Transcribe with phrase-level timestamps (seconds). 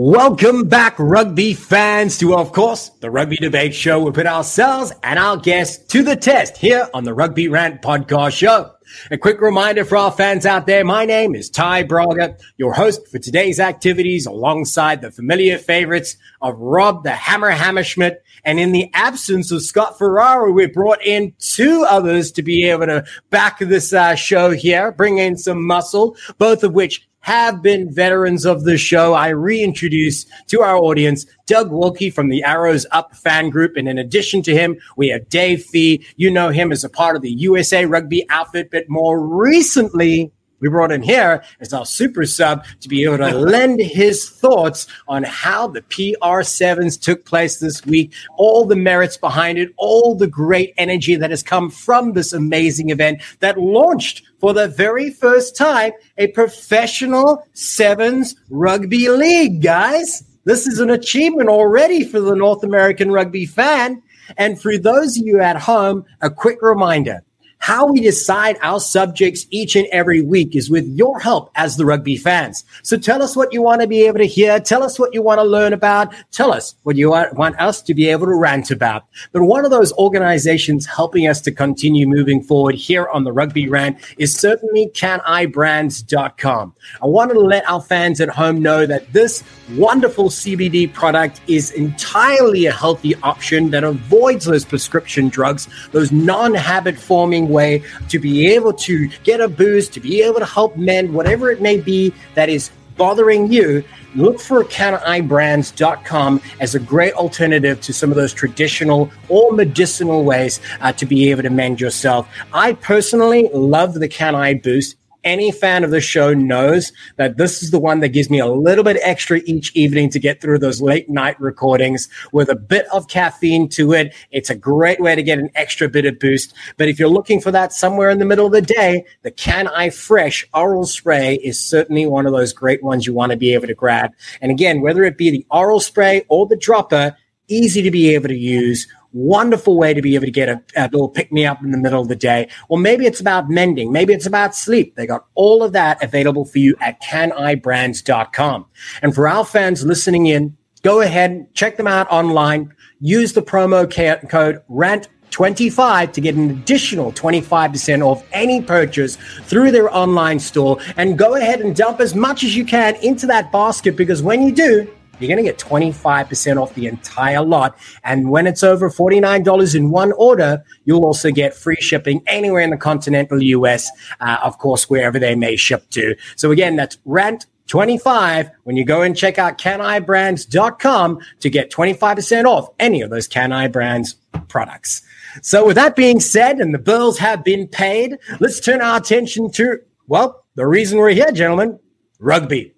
[0.00, 3.98] Welcome back, rugby fans, to, of course, the Rugby Debate Show.
[3.98, 8.36] We put ourselves and our guests to the test here on the Rugby Rant Podcast
[8.36, 8.70] Show.
[9.10, 13.08] A quick reminder for our fans out there my name is Ty Braga, your host
[13.08, 18.18] for today's activities, alongside the familiar favorites of Rob the Hammer Hammerschmidt.
[18.44, 22.86] And in the absence of Scott Ferrara, we brought in two others to be able
[22.86, 27.92] to back this uh, show here, bring in some muscle, both of which have been
[27.92, 29.14] veterans of the show.
[29.14, 33.76] I reintroduce to our audience Doug Wilkey from the Arrows Up fan group.
[33.76, 36.04] And in addition to him, we have Dave Fee.
[36.16, 40.68] You know him as a part of the USA Rugby outfit, but more recently, we
[40.68, 45.22] brought in here as our super sub to be able to lend his thoughts on
[45.22, 50.74] how the PR7s took place this week, all the merits behind it, all the great
[50.76, 55.92] energy that has come from this amazing event that launched for the very first time
[56.16, 60.24] a professional sevens rugby league, guys.
[60.44, 64.02] This is an achievement already for the North American rugby fan.
[64.36, 67.22] And for those of you at home, a quick reminder
[67.58, 71.84] how we decide our subjects each and every week is with your help as the
[71.84, 72.64] rugby fans.
[72.82, 74.60] So tell us what you want to be able to hear.
[74.60, 76.14] Tell us what you want to learn about.
[76.30, 79.04] Tell us what you want us to be able to rant about.
[79.32, 83.68] But one of those organizations helping us to continue moving forward here on the Rugby
[83.68, 86.74] Rant is certainly canibrands.com.
[87.02, 89.42] I want to let our fans at home know that this
[89.76, 96.98] wonderful CBD product is entirely a healthy option that avoids those prescription drugs, those non-habit
[96.98, 101.12] forming way to be able to get a boost, to be able to help men,
[101.12, 103.82] whatever it may be that is bothering you,
[104.14, 110.60] look for canibrands.com as a great alternative to some of those traditional or medicinal ways
[110.80, 112.28] uh, to be able to mend yourself.
[112.52, 117.62] I personally love the Can I Boost any fan of the show knows that this
[117.62, 120.58] is the one that gives me a little bit extra each evening to get through
[120.58, 124.14] those late night recordings with a bit of caffeine to it.
[124.30, 126.54] It's a great way to get an extra bit of boost.
[126.76, 129.68] But if you're looking for that somewhere in the middle of the day, the Can
[129.68, 133.54] I Fresh oral spray is certainly one of those great ones you want to be
[133.54, 134.12] able to grab.
[134.40, 137.16] And again, whether it be the oral spray or the dropper,
[137.48, 140.84] easy to be able to use wonderful way to be able to get a, a,
[140.84, 142.48] little pick me up in the middle of the day.
[142.68, 143.92] Or maybe it's about mending.
[143.92, 144.96] Maybe it's about sleep.
[144.96, 148.66] They got all of that available for you at canibrands.com.
[149.02, 152.74] And for our fans listening in, go ahead, check them out online.
[153.00, 153.88] Use the promo
[154.28, 160.78] code RANT 25 to get an additional 25% off any purchase through their online store
[160.96, 164.42] and go ahead and dump as much as you can into that basket because when
[164.42, 164.90] you do,
[165.20, 167.78] you're going to get 25% off the entire lot.
[168.04, 172.70] And when it's over $49 in one order, you'll also get free shipping anywhere in
[172.70, 173.90] the continental US,
[174.20, 176.14] uh, of course, wherever they may ship to.
[176.36, 182.44] So again, that's RANT 25 when you go and check out canibrands.com to get 25%
[182.44, 184.14] off any of those Can Brands
[184.48, 185.02] products.
[185.42, 189.50] So with that being said, and the bills have been paid, let's turn our attention
[189.52, 191.78] to, well, the reason we're here, gentlemen,
[192.18, 192.74] rugby.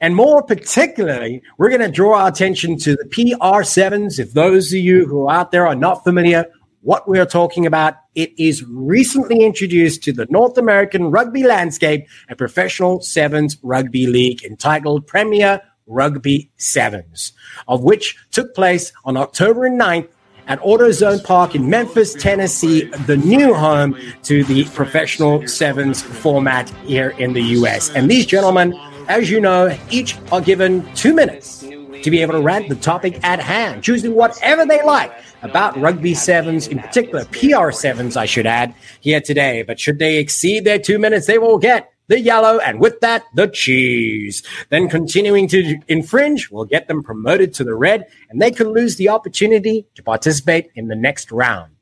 [0.00, 4.18] And more particularly, we're going to draw our attention to the PR7s.
[4.18, 6.46] If those of you who are out there are not familiar,
[6.82, 12.06] what we are talking about, it is recently introduced to the North American rugby landscape
[12.28, 17.32] a professional sevens rugby league entitled Premier Rugby Sevens,
[17.66, 20.08] of which took place on October 9th
[20.48, 27.10] at AutoZone Park in Memphis, Tennessee, the new home to the professional sevens format here
[27.18, 27.90] in the US.
[27.90, 28.78] And these gentlemen
[29.08, 33.18] as you know, each are given two minutes to be able to rant the topic
[33.24, 35.12] at hand, choosing whatever they like
[35.42, 39.62] about rugby sevens, in particular PR sevens, I should add, here today.
[39.62, 43.24] But should they exceed their two minutes, they will get the yellow, and with that,
[43.34, 44.42] the cheese.
[44.68, 48.96] Then continuing to infringe will get them promoted to the red, and they could lose
[48.96, 51.72] the opportunity to participate in the next round.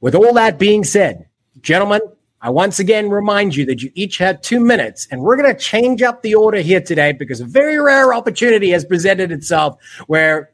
[0.00, 1.26] With all that being said,
[1.62, 2.02] gentlemen,
[2.42, 5.58] I once again remind you that you each had two minutes, and we're going to
[5.58, 10.50] change up the order here today because a very rare opportunity has presented itself where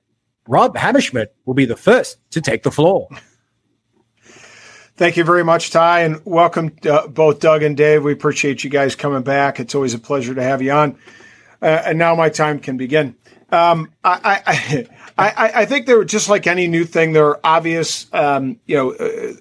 [0.47, 3.09] Rob Hammerschmidt will be the first to take the floor.
[4.97, 8.05] Thank you very much, Ty, and welcome uh, both Doug and Dave.
[8.05, 9.59] We appreciate you guys coming back.
[9.59, 10.99] It's always a pleasure to have you on.
[11.61, 13.17] Uh, and now my time can begin.
[13.51, 14.87] Um, I, I,
[15.19, 18.93] I, I, think there, just like any new thing, there are obvious, um, you know,
[18.93, 19.35] uh,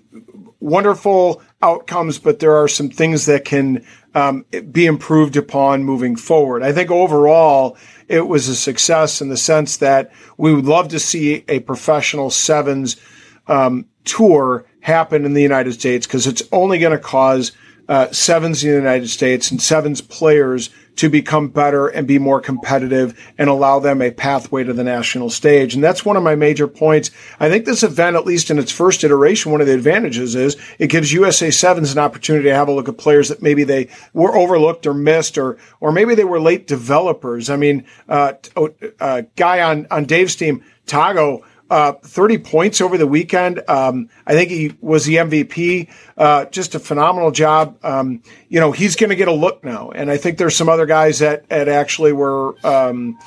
[0.60, 6.64] wonderful outcomes, but there are some things that can um, be improved upon moving forward.
[6.64, 7.78] I think overall
[8.08, 12.30] it was a success in the sense that we would love to see a professional
[12.30, 12.98] sevens
[13.48, 17.52] um, tour happen in the United States because it's only going to cause
[17.88, 22.42] uh, sevens in the United States and sevens players to become better and be more
[22.42, 25.74] competitive and allow them a pathway to the national stage.
[25.74, 27.12] And that's one of my major points.
[27.40, 30.58] I think this event, at least in its first iteration, one of the advantages is
[30.80, 33.88] it gives USA Sevens an opportunity to have a look at players that maybe they
[34.14, 37.50] were overlooked or missed, or or maybe they were late developers.
[37.50, 38.34] I mean, uh,
[39.00, 43.62] uh, guy on on Dave's team, Tago uh, 30 points over the weekend.
[43.70, 45.90] Um, I think he was the MVP.
[46.18, 47.80] Uh, just a phenomenal job.
[47.82, 49.90] Um, you know, he's going to get a look now.
[49.90, 53.18] And I think there's some other guys that, that actually were um,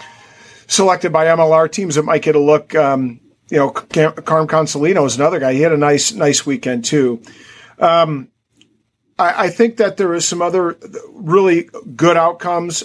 [0.67, 2.75] selected by MLR teams that might get a look.
[2.75, 3.19] Um,
[3.49, 5.55] you know, Carm Consolino is another guy.
[5.55, 7.23] He had a nice, nice weekend too.
[7.79, 8.29] Um,
[9.19, 10.77] I, I, think that there is some other
[11.13, 12.85] really good outcomes.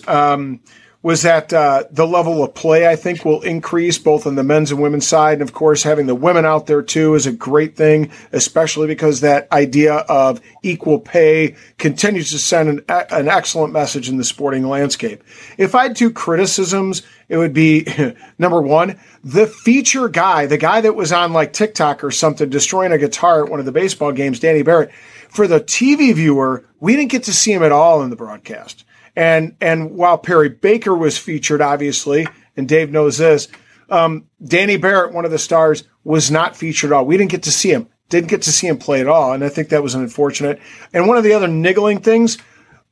[1.01, 4.69] Was that uh, the level of play I think will increase both on the men's
[4.69, 5.33] and women's side.
[5.33, 9.21] And of course, having the women out there too is a great thing, especially because
[9.21, 14.67] that idea of equal pay continues to send an, an excellent message in the sporting
[14.67, 15.23] landscape.
[15.57, 17.87] If I had two criticisms, it would be
[18.37, 22.91] number one, the feature guy, the guy that was on like TikTok or something, destroying
[22.91, 24.91] a guitar at one of the baseball games, Danny Barrett.
[25.29, 28.83] For the TV viewer, we didn't get to see him at all in the broadcast.
[29.15, 33.47] And and while Perry Baker was featured, obviously, and Dave knows this,
[33.89, 37.05] um, Danny Barrett, one of the stars, was not featured at all.
[37.05, 37.87] We didn't get to see him.
[38.09, 40.59] Didn't get to see him play at all, and I think that was unfortunate.
[40.93, 42.39] And one of the other niggling things,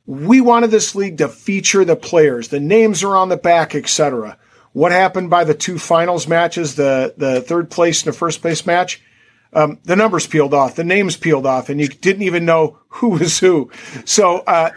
[0.06, 2.50] we wanted this league to feature the players.
[2.50, 4.38] The names are on the back, etc.
[4.74, 8.66] What happened by the two finals matches, the the third place and the first place
[8.66, 9.02] match?
[9.54, 13.10] Um, the numbers peeled off, the names peeled off, and you didn't even know who
[13.10, 13.72] was who.
[14.06, 14.72] So uh,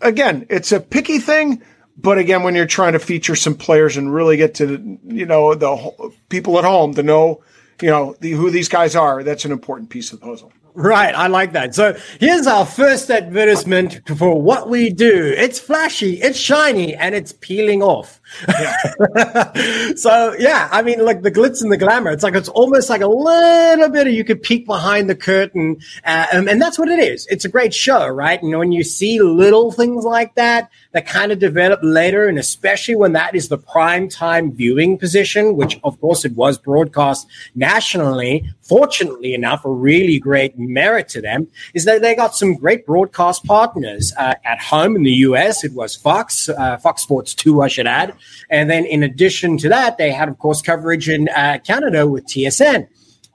[0.00, 1.62] again, it's a picky thing,
[1.96, 5.54] but again, when you're trying to feature some players and really get to you know
[5.54, 7.42] the people at home to know
[7.80, 10.52] you know the, who these guys are, that's an important piece of the puzzle.
[10.74, 11.74] Right, I like that.
[11.74, 15.34] So here's our first advertisement for what we do.
[15.36, 18.21] It's flashy, it's shiny, and it's peeling off.
[18.48, 19.92] Yeah.
[19.96, 22.10] so yeah, I mean, like the glitz and the glamour.
[22.10, 25.78] It's like it's almost like a little bit of you could peek behind the curtain,
[26.04, 27.26] uh, and, and that's what it is.
[27.30, 28.42] It's a great show, right?
[28.42, 32.96] And when you see little things like that that kind of develop later, and especially
[32.96, 38.44] when that is the prime time viewing position, which of course it was broadcast nationally.
[38.62, 43.44] Fortunately enough, a really great merit to them is that they got some great broadcast
[43.44, 45.64] partners uh, at home in the US.
[45.64, 48.14] It was Fox, uh, Fox Sports Two, I should add.
[48.50, 52.26] And then in addition to that, they had, of course, coverage in uh, Canada with
[52.26, 52.88] TSN.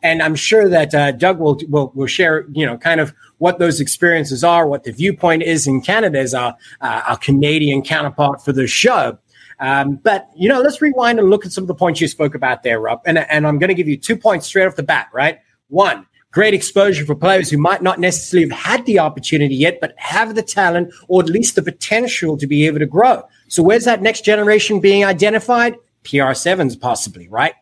[0.04, 3.60] And I'm sure that uh, Doug will, will, will share, you know, kind of what
[3.60, 8.44] those experiences are, what the viewpoint is in Canada as our, uh, our Canadian counterpart
[8.44, 9.18] for the show.
[9.60, 12.36] Um, but you know, let's rewind and look at some of the points you spoke
[12.36, 13.02] about there, Rob.
[13.06, 15.08] And, and I'm going to give you two points straight off the bat.
[15.14, 19.80] Right, one, great exposure for players who might not necessarily have had the opportunity yet,
[19.82, 23.24] but have the talent or at least the potential to be able to grow.
[23.48, 25.76] So where's that next generation being identified?
[26.04, 27.54] PR7s possibly, right?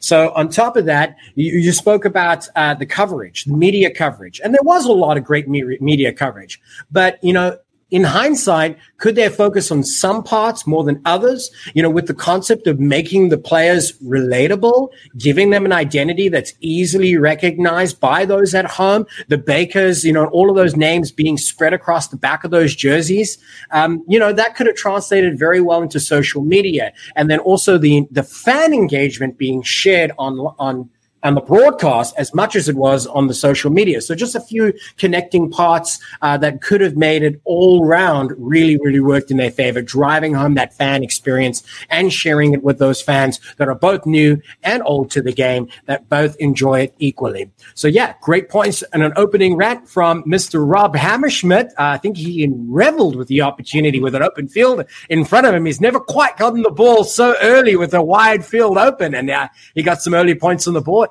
[0.00, 4.40] So on top of that, you, you spoke about uh, the coverage, the media coverage,
[4.42, 6.60] and there was a lot of great media coverage.
[6.90, 7.58] But you know,
[7.92, 11.50] in hindsight, could they focus on some parts more than others?
[11.74, 16.54] You know, with the concept of making the players relatable, giving them an identity that's
[16.60, 21.36] easily recognized by those at home, the Bakers, you know, all of those names being
[21.36, 23.36] spread across the back of those jerseys.
[23.72, 26.94] Um, you know, that could have translated very well into social media.
[27.14, 30.88] And then also the, the fan engagement being shared on, on,
[31.22, 34.00] on the broadcast as much as it was on the social media.
[34.00, 38.76] So just a few connecting parts uh, that could have made it all round really,
[38.78, 43.00] really worked in their favor, driving home that fan experience and sharing it with those
[43.00, 47.50] fans that are both new and old to the game that both enjoy it equally.
[47.74, 50.62] So yeah, great points and an opening rant from Mr.
[50.66, 51.70] Rob Hammerschmidt.
[51.70, 55.54] Uh, I think he reveled with the opportunity with an open field in front of
[55.54, 55.64] him.
[55.64, 59.48] He's never quite gotten the ball so early with a wide field open and uh,
[59.74, 61.10] he got some early points on the board.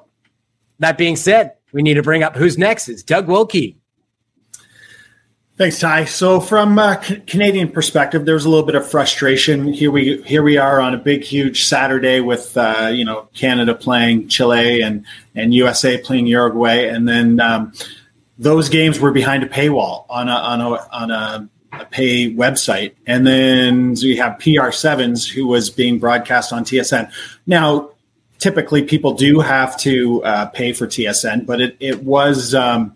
[0.81, 2.89] That being said, we need to bring up who's next.
[2.89, 3.75] It's Doug Wilkey.
[5.55, 6.05] Thanks, Ty.
[6.05, 6.97] So, from a
[7.27, 9.71] Canadian perspective, there's a little bit of frustration.
[9.71, 13.75] Here we here we are on a big, huge Saturday with uh, you know Canada
[13.75, 17.73] playing Chile and and USA playing Uruguay, and then um,
[18.39, 22.95] those games were behind a paywall on a on a on a, a pay website,
[23.05, 27.11] and then you have PR Sevens who was being broadcast on TSN.
[27.45, 27.91] Now,
[28.41, 32.95] typically people do have to uh, pay for TSN, but it, it was um,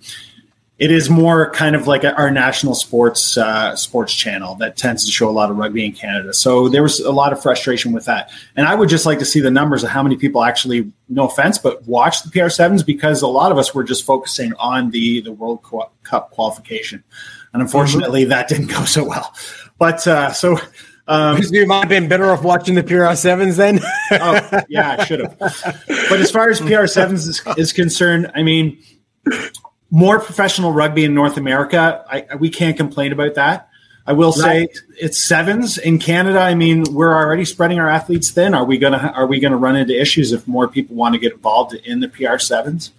[0.77, 5.11] it is more kind of like our national sports uh, sports channel that tends to
[5.11, 6.33] show a lot of rugby in Canada.
[6.33, 9.25] So there was a lot of frustration with that, and I would just like to
[9.25, 12.83] see the numbers of how many people actually, no offense, but watch the PR sevens
[12.83, 15.63] because a lot of us were just focusing on the the World
[16.03, 17.03] Cup qualification,
[17.53, 18.31] and unfortunately mm-hmm.
[18.31, 19.33] that didn't go so well.
[19.77, 20.57] But uh, so
[21.07, 23.79] um, you might have been better off watching the PR sevens then.
[24.11, 25.37] oh, yeah, I should have.
[25.37, 28.81] But as far as PR sevens is, is, concerned, I mean,
[29.91, 32.03] more professional rugby in North America.
[32.09, 33.69] I, we can't complain about that.
[34.07, 34.77] I will say right.
[34.99, 36.39] it's sevens in Canada.
[36.39, 38.53] I mean, we're already spreading our athletes thin.
[38.53, 41.33] Are we gonna are we gonna run into issues if more people want to get
[41.33, 42.91] involved in the PR sevens?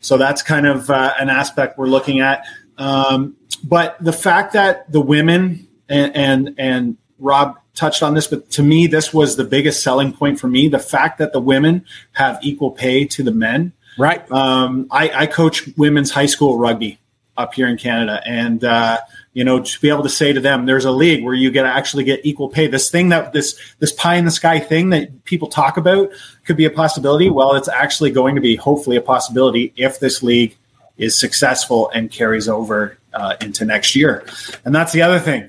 [0.00, 2.44] So that's kind of uh, an aspect we're looking at.
[2.76, 8.50] Um, but the fact that the women and, and and Rob touched on this, but
[8.52, 10.68] to me, this was the biggest selling point for me.
[10.68, 13.72] The fact that the women have equal pay to the men.
[13.98, 14.30] Right.
[14.30, 16.98] Um, I, I coach women's high school rugby
[17.36, 18.98] up here in Canada, and uh,
[19.38, 21.62] you know to be able to say to them there's a league where you get
[21.62, 24.90] to actually get equal pay this thing that this this pie in the sky thing
[24.90, 26.10] that people talk about
[26.44, 30.24] could be a possibility well it's actually going to be hopefully a possibility if this
[30.24, 30.56] league
[30.96, 34.26] is successful and carries over uh, into next year
[34.64, 35.48] and that's the other thing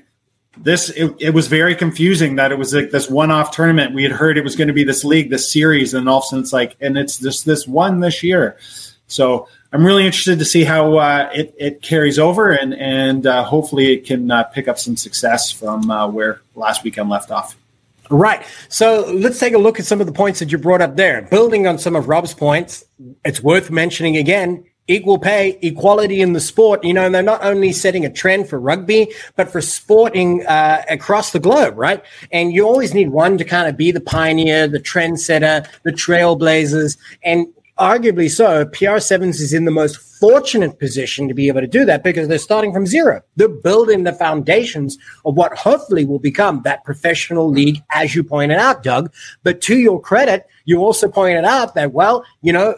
[0.62, 4.12] this it, it, was very confusing that it was like this one-off tournament we had
[4.12, 6.42] heard it was going to be this league this series and all of a sudden
[6.42, 8.58] it's like and it's this this one this year
[9.06, 13.44] so I'm really interested to see how uh, it, it carries over, and and uh,
[13.44, 17.56] hopefully it can uh, pick up some success from uh, where last weekend left off.
[18.10, 18.44] Right.
[18.68, 21.22] So let's take a look at some of the points that you brought up there.
[21.22, 22.84] Building on some of Rob's points,
[23.24, 26.84] it's worth mentioning again equal pay, equality in the sport.
[26.84, 30.82] You know, and they're not only setting a trend for rugby, but for sporting uh,
[30.88, 32.02] across the globe, right?
[32.32, 36.98] And you always need one to kind of be the pioneer, the trendsetter, the trailblazers.
[37.22, 37.46] And
[37.78, 42.04] arguably so, PR7s is in the most fortunate position to be able to do that
[42.04, 43.22] because they're starting from zero.
[43.36, 48.58] They're building the foundations of what hopefully will become that professional league, as you pointed
[48.58, 49.12] out, Doug.
[49.42, 52.76] But to your credit, you also pointed out that, well, you know,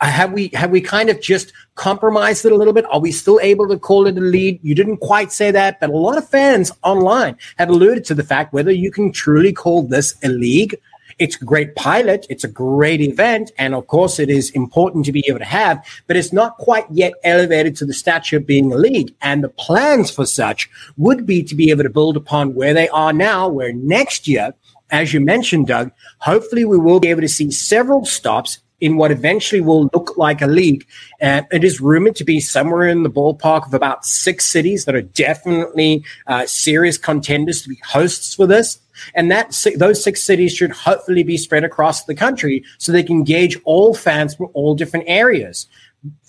[0.00, 2.84] Uh, have we have we kind of just compromised it a little bit?
[2.90, 4.60] Are we still able to call it a lead?
[4.62, 8.22] You didn't quite say that, but a lot of fans online have alluded to the
[8.22, 10.76] fact whether you can truly call this a league
[11.18, 12.26] it's a great pilot.
[12.30, 13.52] It's a great event.
[13.58, 16.86] And of course, it is important to be able to have, but it's not quite
[16.90, 19.14] yet elevated to the stature of being a league.
[19.20, 22.88] And the plans for such would be to be able to build upon where they
[22.88, 24.54] are now, where next year,
[24.90, 29.12] as you mentioned, Doug, hopefully we will be able to see several stops in what
[29.12, 30.84] eventually will look like a league.
[31.20, 34.96] And it is rumored to be somewhere in the ballpark of about six cities that
[34.96, 38.80] are definitely uh, serious contenders to be hosts for this.
[39.14, 43.22] And that those six cities should hopefully be spread across the country so they can
[43.22, 45.68] gauge all fans from all different areas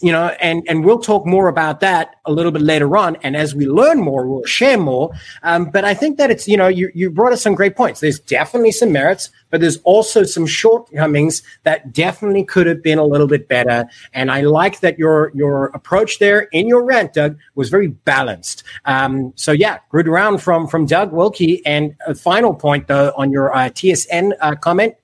[0.01, 3.15] you know, and and we'll talk more about that a little bit later on.
[3.24, 5.12] And as we learn more, we'll share more.
[5.42, 8.00] Um, but I think that it's you know you you brought us some great points.
[8.00, 13.06] There's definitely some merits, but there's also some shortcomings that definitely could have been a
[13.06, 13.88] little bit better.
[14.13, 18.63] And I like that your your approach there in your rant, Doug, was very balanced.
[18.86, 21.62] Um, so yeah, good round from from Doug Wilkey.
[21.65, 24.96] And a final point though on your uh, TSN uh, comment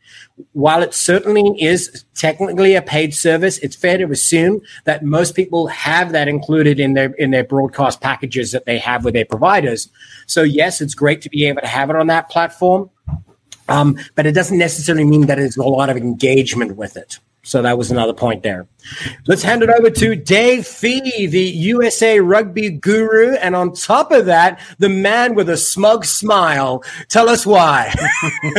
[0.53, 5.67] while it certainly is technically a paid service, it's fair to assume that most people
[5.67, 9.89] have that included in their in their broadcast packages that they have with their providers.
[10.27, 12.89] So yes, it's great to be able to have it on that platform,
[13.67, 17.19] um, but it doesn't necessarily mean that there's a lot of engagement with it.
[17.43, 18.67] So that was another point there.
[19.25, 23.33] Let's hand it over to Dave Fee, the USA rugby guru.
[23.35, 26.83] And on top of that, the man with a smug smile.
[27.07, 27.93] Tell us why.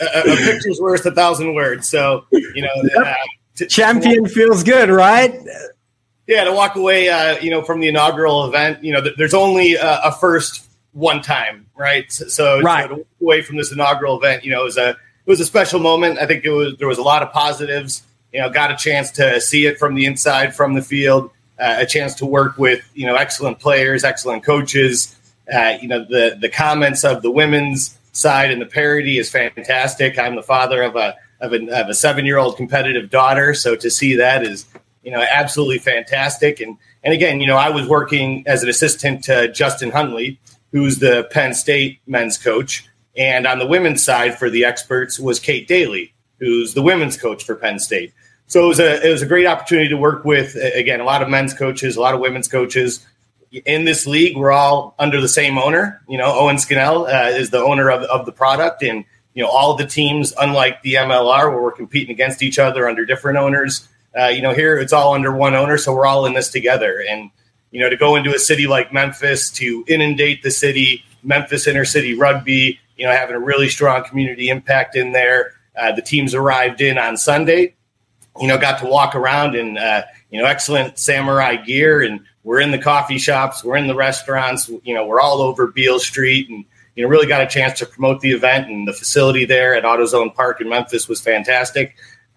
[0.00, 1.88] a, a picture's worth a thousand words.
[1.88, 3.06] So you know, yep.
[3.06, 3.14] uh,
[3.56, 5.34] to, champion to, feels good, right?
[6.26, 9.34] Yeah, to walk away, uh, you know, from the inaugural event, you know, th- there's
[9.34, 12.10] only uh, a first one time, right?
[12.12, 12.88] So, so right.
[12.88, 15.44] to walk away from this inaugural event, you know, it was a it was a
[15.44, 16.18] special moment.
[16.18, 18.02] I think it was there was a lot of positives.
[18.32, 21.76] You know, got a chance to see it from the inside, from the field, uh,
[21.80, 25.16] a chance to work with you know excellent players, excellent coaches.
[25.52, 30.18] Uh, you know, the the comments of the women's side, and the parody is fantastic.
[30.18, 33.90] I'm the father of a of of a seven year old competitive daughter, so to
[33.90, 34.66] see that is
[35.02, 36.60] you know absolutely fantastic.
[36.60, 40.38] And and again, you know, I was working as an assistant to Justin Huntley,
[40.70, 45.40] who's the Penn State men's coach, and on the women's side for the experts was
[45.40, 48.12] Kate Daly, who's the women's coach for Penn State.
[48.46, 51.22] So it was a it was a great opportunity to work with again a lot
[51.22, 53.04] of men's coaches, a lot of women's coaches,
[53.52, 56.02] in this league, we're all under the same owner.
[56.08, 59.04] You know, Owen Scannell uh, is the owner of, of the product, and
[59.34, 63.04] you know all the teams, unlike the MLR, where we're competing against each other under
[63.04, 63.88] different owners.
[64.18, 67.04] Uh, you know, here it's all under one owner, so we're all in this together.
[67.08, 67.30] And
[67.70, 71.84] you know, to go into a city like Memphis to inundate the city, Memphis inner
[71.84, 75.54] city rugby, you know, having a really strong community impact in there.
[75.76, 77.74] Uh, the teams arrived in on Sunday.
[78.40, 82.60] You know, got to walk around in uh, you know excellent samurai gear and we're
[82.60, 86.48] in the coffee shops, we're in the restaurants, you know, we're all over Beale Street
[86.48, 86.64] and,
[86.96, 89.84] you know, really got a chance to promote the event and the facility there at
[89.84, 91.94] AutoZone Park in Memphis was fantastic.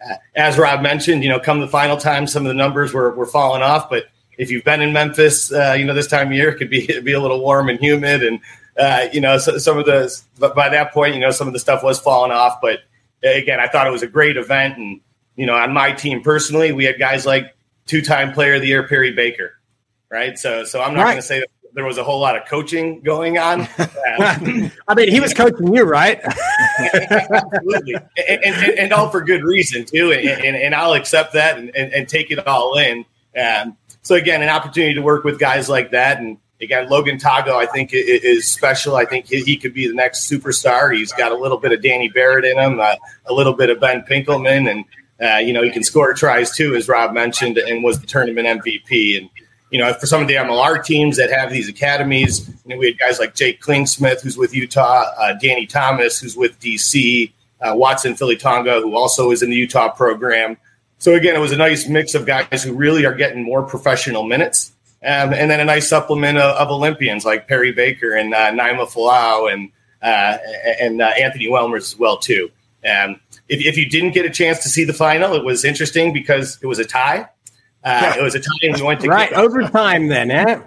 [0.08, 3.16] Uh, as Rob mentioned, you know, come the final time, some of the numbers were,
[3.16, 4.06] were falling off, but
[4.38, 7.00] if you've been in Memphis, uh, you know, this time of year, it could be,
[7.04, 8.24] be a little warm and humid.
[8.24, 8.40] And,
[8.78, 11.54] uh, you know, so, some of the, but by that point, you know, some of
[11.54, 12.60] the stuff was falling off.
[12.62, 12.80] But
[13.24, 14.78] again, I thought it was a great event.
[14.78, 15.00] And,
[15.36, 18.68] you know, on my team personally, we had guys like two time player of the
[18.68, 19.60] year, Perry Baker.
[20.12, 20.38] Right.
[20.38, 21.12] So, so I'm not right.
[21.12, 23.68] going to say that there was a whole lot of coaching going on.
[23.78, 26.22] I mean, he was coaching you, right?
[26.80, 30.14] Absolutely, and, and, and, all for good reason too.
[30.14, 33.06] And, and I'll accept that and, and, take it all in.
[33.38, 37.56] Um, so again, an opportunity to work with guys like that, and again, Logan Tago,
[37.56, 38.96] I think is special.
[38.96, 40.96] I think he could be the next superstar.
[40.96, 42.96] He's got a little bit of Danny Barrett in him, uh,
[43.26, 44.86] a little bit of Ben Pinkelman, and
[45.22, 48.64] uh, you know he can score tries too, as Rob mentioned, and was the tournament
[48.64, 49.18] MVP.
[49.18, 49.30] And
[49.72, 52.88] you know, for some of the MLR teams that have these academies, you know, we
[52.88, 57.32] had guys like Jake Klingsmith, who's with Utah, uh, Danny Thomas, who's with DC,
[57.62, 60.58] uh, Watson Philly Tonga, who also is in the Utah program.
[60.98, 64.24] So again, it was a nice mix of guys who really are getting more professional
[64.24, 64.72] minutes,
[65.04, 68.88] um, and then a nice supplement of, of Olympians like Perry Baker and uh, Naima
[68.88, 70.38] Fuala'au and uh,
[70.80, 72.52] and uh, Anthony Welmers as well too.
[72.88, 73.20] Um,
[73.50, 76.60] if, if, you didn't get a chance to see the final, it was interesting because
[76.62, 77.28] it was a tie.
[77.86, 80.08] Uh, it was a tie, we went to right overtime.
[80.08, 80.60] Then, eh?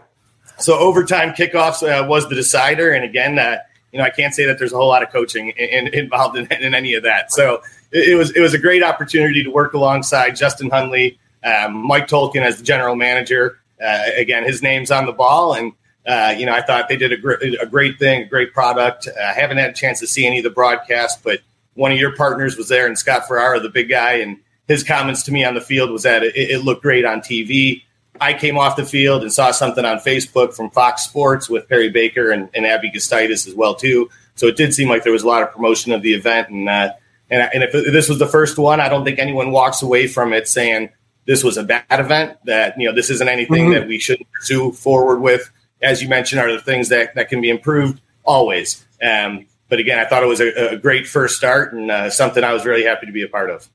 [0.58, 3.58] So overtime kickoffs uh, was the decider, and again, uh,
[3.92, 6.37] you know, I can't say that there's a whole lot of coaching in, in, involved
[6.37, 7.33] in, in, any of that.
[7.33, 11.74] So it, it, was it was a great opportunity to work alongside Justin Hunley, um,
[11.87, 13.59] Mike Tolkin as the general manager.
[13.83, 15.72] Uh, again, his name's on the ball, and
[16.07, 19.09] uh, you know, I thought they did a, gr- a great thing, a great product.
[19.20, 21.40] I haven't had a chance to see any of the broadcast, but
[21.74, 25.22] one of your partners was there, and Scott Ferrara, the big guy, and his comments
[25.24, 27.83] to me on the field was that it, it looked great on TV.
[28.20, 31.88] I came off the field and saw something on Facebook from Fox Sports with Perry
[31.88, 34.11] Baker and, and Abby Gustaitis as well too.
[34.35, 36.68] So it did seem like there was a lot of promotion of the event, and
[36.68, 36.92] uh,
[37.31, 40.33] and, and if this was the first one, I don't think anyone walks away from
[40.33, 40.90] it saying
[41.26, 42.38] this was a bad event.
[42.44, 43.74] That you know this isn't anything mm-hmm.
[43.74, 45.50] that we should pursue forward with.
[45.83, 48.85] As you mentioned, are the things that that can be improved always.
[49.02, 52.42] Um, but again, I thought it was a, a great first start and uh, something
[52.42, 53.68] I was really happy to be a part of.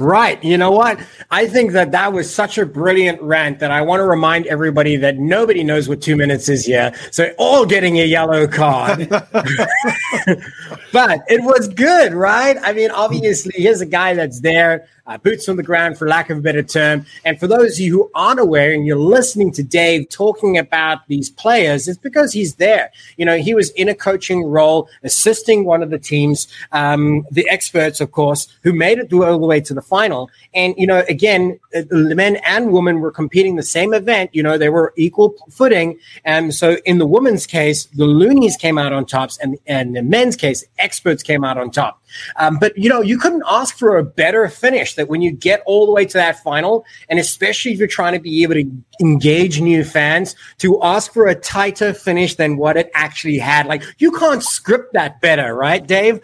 [0.00, 0.42] Right.
[0.42, 0.98] You know what?
[1.30, 4.96] I think that that was such a brilliant rant that I want to remind everybody
[4.96, 6.96] that nobody knows what two minutes is yet.
[7.10, 9.08] So all getting a yellow card.
[10.92, 12.56] but it was good, right?
[12.62, 16.30] I mean, obviously, here's a guy that's there uh, boots on the ground, for lack
[16.30, 17.04] of a better term.
[17.24, 21.06] And for those of you who aren't aware and you're listening to Dave talking about
[21.08, 22.92] these players, it's because he's there.
[23.16, 27.48] You know, he was in a coaching role, assisting one of the teams, um, the
[27.48, 30.30] experts, of course, who made it all the way to the final.
[30.54, 34.30] And, you know, again, uh, the men and women were competing the same event.
[34.32, 35.98] You know, they were equal footing.
[36.24, 40.02] And so in the women's case, the loonies came out on tops, and, and the
[40.02, 41.99] men's case, experts came out on top.
[42.36, 44.94] Um, but you know, you couldn't ask for a better finish.
[44.94, 48.14] That when you get all the way to that final, and especially if you're trying
[48.14, 48.70] to be able to
[49.00, 53.66] engage new fans, to ask for a tighter finish than what it actually had.
[53.66, 56.20] Like you can't script that better, right, Dave?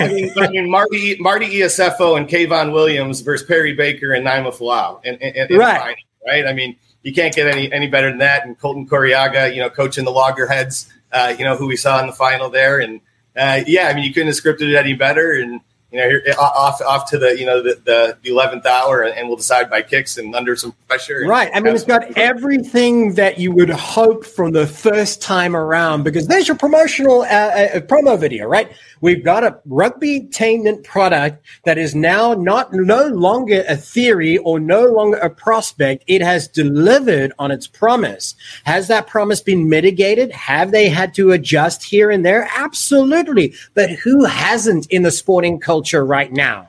[0.00, 4.54] I, mean, I mean, Marty Marty Iosefo and Kevon Williams versus Perry Baker and Naima
[4.54, 5.80] Fuala'au, and, and, and right.
[5.80, 6.46] Final, right?
[6.46, 8.46] I mean, you can't get any any better than that.
[8.46, 12.06] And Colton Cariaga, you know, coaching the Loggerheads, uh, you know, who we saw in
[12.06, 13.00] the final there, and
[13.36, 15.32] uh, yeah, I mean, you couldn't have scripted it any better.
[15.32, 15.60] And
[15.92, 19.36] you know, here, off off to the you know the the eleventh hour, and we'll
[19.36, 21.24] decide by kicks and under some pressure.
[21.26, 21.50] Right.
[21.54, 26.02] I mean, it's got everything that you would hope from the first time around.
[26.02, 28.72] Because there's your promotional uh, uh, promo video, right?
[29.02, 34.60] We've got a rugby tainment product that is now not no longer a theory or
[34.60, 36.04] no longer a prospect.
[36.06, 38.34] It has delivered on its promise.
[38.64, 40.32] Has that promise been mitigated?
[40.32, 42.48] Have they had to adjust here and there?
[42.56, 43.54] Absolutely.
[43.74, 45.81] But who hasn't in the sporting culture?
[45.82, 46.68] Culture right now.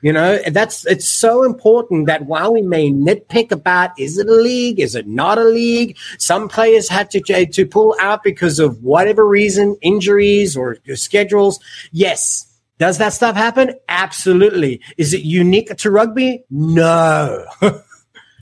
[0.00, 4.34] You know, that's it's so important that while we may nitpick about is it a
[4.34, 8.58] league, is it not a league, some players had to uh, to pull out because
[8.58, 11.58] of whatever reason, injuries or schedules.
[11.90, 12.46] Yes,
[12.78, 13.72] does that stuff happen?
[13.88, 14.82] Absolutely.
[14.98, 16.44] Is it unique to rugby?
[16.50, 17.44] No.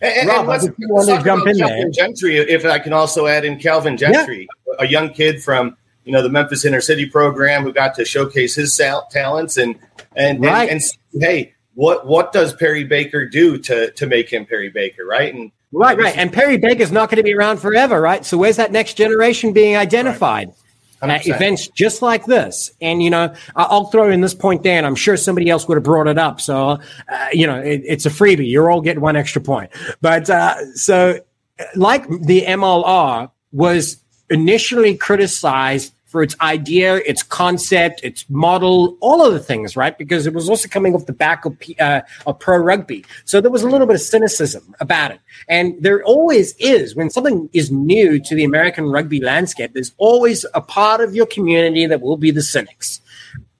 [0.05, 0.67] And, Rob, and let's,
[1.07, 1.89] let's jump in there.
[1.91, 4.85] Gentry, if I can also add in Calvin Gentry, yeah.
[4.85, 8.55] a young kid from you know the Memphis Inner City program who got to showcase
[8.55, 8.77] his
[9.11, 9.79] talents and
[10.17, 10.71] and, right.
[10.71, 10.81] and,
[11.13, 15.35] and hey, what what does Perry Baker do to to make him Perry Baker, right?
[15.35, 16.17] And right, right.
[16.17, 18.25] And Perry Baker's not going to be around forever, right?
[18.25, 20.49] So where's that next generation being identified?
[20.49, 21.11] Right.
[21.11, 24.85] At events just like this, and you know, I'll throw in this point, Dan.
[24.85, 28.07] I'm sure somebody else would have brought it up, so uh, you know, it, it's
[28.07, 28.49] a freebie.
[28.49, 29.73] You're all getting one extra point.
[30.01, 31.19] But uh, so
[31.75, 33.97] like the MLR was
[34.31, 39.97] initially criticized for its idea, its concept, its model, all of the things, right?
[39.97, 43.03] Because it was also coming off the back of, uh, of pro rugby.
[43.25, 45.21] So there was a little bit of cynicism about it.
[45.49, 50.45] And there always is, when something is new to the American rugby landscape, there's always
[50.53, 53.01] a part of your community that will be the cynics.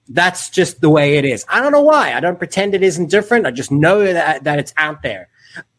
[0.07, 1.43] That's just the way it is.
[1.49, 2.13] I don't know why.
[2.13, 3.47] I don't pretend it isn't different.
[3.47, 5.27] I just know that, that it's out there.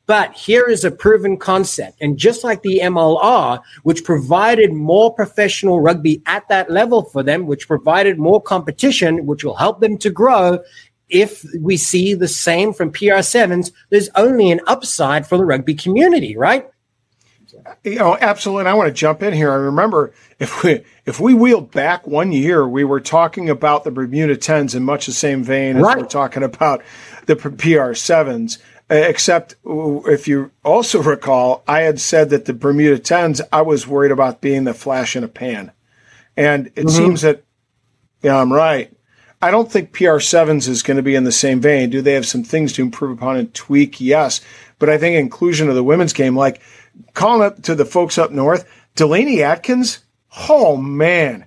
[0.07, 1.97] But here is a proven concept.
[2.01, 7.47] And just like the MLR, which provided more professional rugby at that level for them,
[7.47, 10.61] which provided more competition, which will help them to grow.
[11.09, 16.37] If we see the same from PR7s, there's only an upside for the rugby community,
[16.37, 16.69] right?
[17.83, 18.61] You know, absolutely.
[18.62, 19.51] And I want to jump in here.
[19.51, 23.90] I remember if we if we wheeled back one year, we were talking about the
[23.90, 25.99] Bermuda tens in much the same vein as right.
[25.99, 26.83] we're talking about
[27.27, 28.59] the PR sevens.
[28.90, 33.87] Uh, except if you also recall, I had said that the Bermuda tens, I was
[33.87, 35.73] worried about being the flash in a pan,
[36.37, 36.88] and it mm-hmm.
[36.88, 37.44] seems that
[38.23, 38.90] yeah, I'm right.
[39.42, 41.90] I don't think PR sevens is going to be in the same vein.
[41.90, 44.01] Do they have some things to improve upon and tweak?
[44.01, 44.40] Yes,
[44.79, 46.62] but I think inclusion of the women's game, like
[47.12, 50.01] calling up to the folks up north, Delaney Atkins.
[50.49, 51.47] Oh man,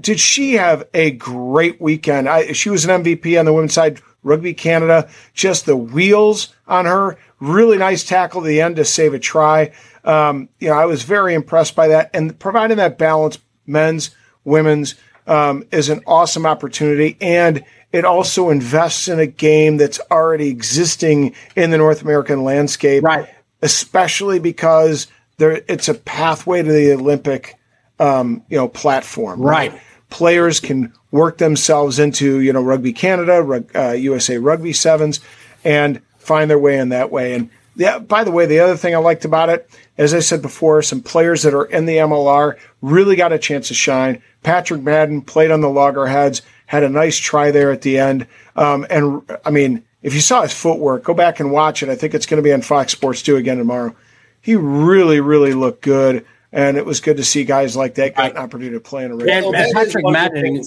[0.00, 2.28] did she have a great weekend?
[2.28, 4.00] I, she was an MVP on the women's side.
[4.22, 7.18] Rugby Canada, just the wheels on her.
[7.40, 9.72] Really nice tackle at the end to save a try.
[10.04, 12.10] Um, you know, I was very impressed by that.
[12.14, 14.10] And providing that balance, men's,
[14.44, 17.16] women's, um, is an awesome opportunity.
[17.20, 23.04] And it also invests in a game that's already existing in the North American landscape.
[23.04, 23.28] Right.
[23.62, 27.56] Especially because there, it's a pathway to the Olympic,
[27.98, 29.40] um, you know, platform.
[29.40, 29.72] Right.
[29.72, 29.80] right.
[30.10, 35.20] Players can work themselves into, you know, Rugby Canada, uh, USA Rugby Sevens,
[35.64, 37.34] and find their way in that way.
[37.34, 40.42] And yeah, by the way, the other thing I liked about it, as I said
[40.42, 44.20] before, some players that are in the MLR really got a chance to shine.
[44.42, 48.26] Patrick Madden played on the loggerheads, had a nice try there at the end.
[48.56, 51.88] Um, and I mean, if you saw his footwork, go back and watch it.
[51.88, 53.94] I think it's going to be on Fox Sports 2 again tomorrow.
[54.40, 56.24] He really, really looked good.
[56.52, 59.12] And it was good to see guys like that get an opportunity to play in
[59.12, 59.28] a race.
[59.28, 60.64] Yeah, Patrick Madden.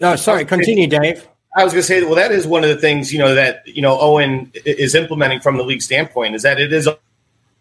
[0.00, 0.44] No, sorry.
[0.44, 1.26] Continue, Dave.
[1.56, 3.62] I was going to say, well, that is one of the things you know that
[3.66, 6.88] you know Owen is implementing from the league standpoint is that it is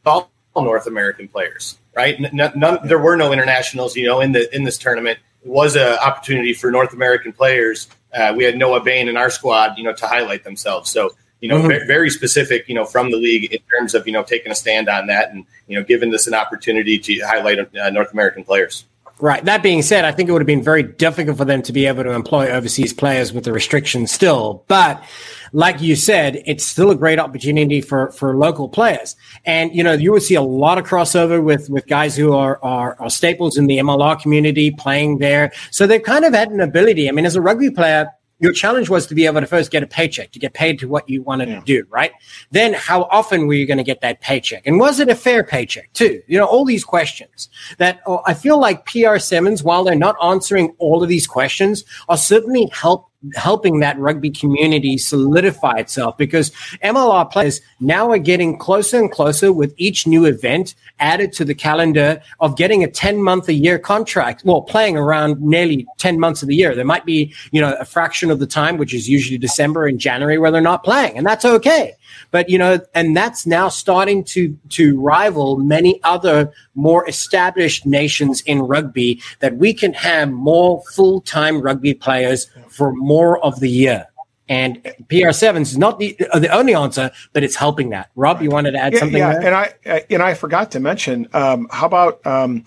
[0.06, 2.20] all North American players, right?
[2.20, 5.20] None, none, there were no internationals, you know, in the in this tournament.
[5.44, 7.88] It was an opportunity for North American players.
[8.14, 10.90] Uh, we had Noah Bain in our squad, you know, to highlight themselves.
[10.90, 11.12] So
[11.44, 11.86] you know, mm-hmm.
[11.88, 14.88] very specific, you know, from the league in terms of you know taking a stand
[14.88, 18.86] on that and you know giving this an opportunity to highlight uh, North American players.
[19.20, 19.44] Right.
[19.44, 21.86] That being said, I think it would have been very difficult for them to be
[21.86, 24.64] able to employ overseas players with the restrictions still.
[24.68, 25.04] But
[25.52, 29.16] like you said, it's still a great opportunity for, for local players.
[29.46, 32.60] And, you know, you would see a lot of crossover with, with guys who are,
[32.64, 35.52] are, are staples in the MLR community playing there.
[35.72, 37.08] So they've kind of had an ability.
[37.08, 38.10] I mean, as a rugby player,
[38.44, 40.88] your challenge was to be able to first get a paycheck, to get paid to
[40.90, 41.60] what you wanted yeah.
[41.60, 42.12] to do, right?
[42.52, 44.68] Then how often were you going to get that paycheck?
[44.68, 46.22] And was it a fair paycheck too?
[46.28, 50.18] You know, all these questions that oh, I feel like PR Sevens, while they're not
[50.22, 56.52] answering all of these questions, are certainly help helping that rugby community solidify itself because
[56.84, 61.56] MLR players now are getting closer and closer with each new event added to the
[61.56, 64.44] calendar of getting a 10 month a year contract.
[64.46, 66.76] Well, playing around nearly 10 months of the year.
[66.76, 70.00] There might be, you know, a fraction of the time, which is usually December and
[70.00, 71.18] January where they're not playing.
[71.18, 71.96] And that's okay.
[72.32, 78.42] But you know, and that's now starting to to rival many other more established nations
[78.42, 83.13] in rugby that we can have more full time rugby players for more
[83.44, 84.08] of the year.
[84.50, 88.12] And PR7 is not the uh, the only answer, but it's helping that.
[88.16, 89.18] Rob, you wanted to add yeah, something?
[89.18, 89.54] Yeah, there?
[89.54, 91.28] and I and I forgot to mention.
[91.34, 92.66] Um, how about um,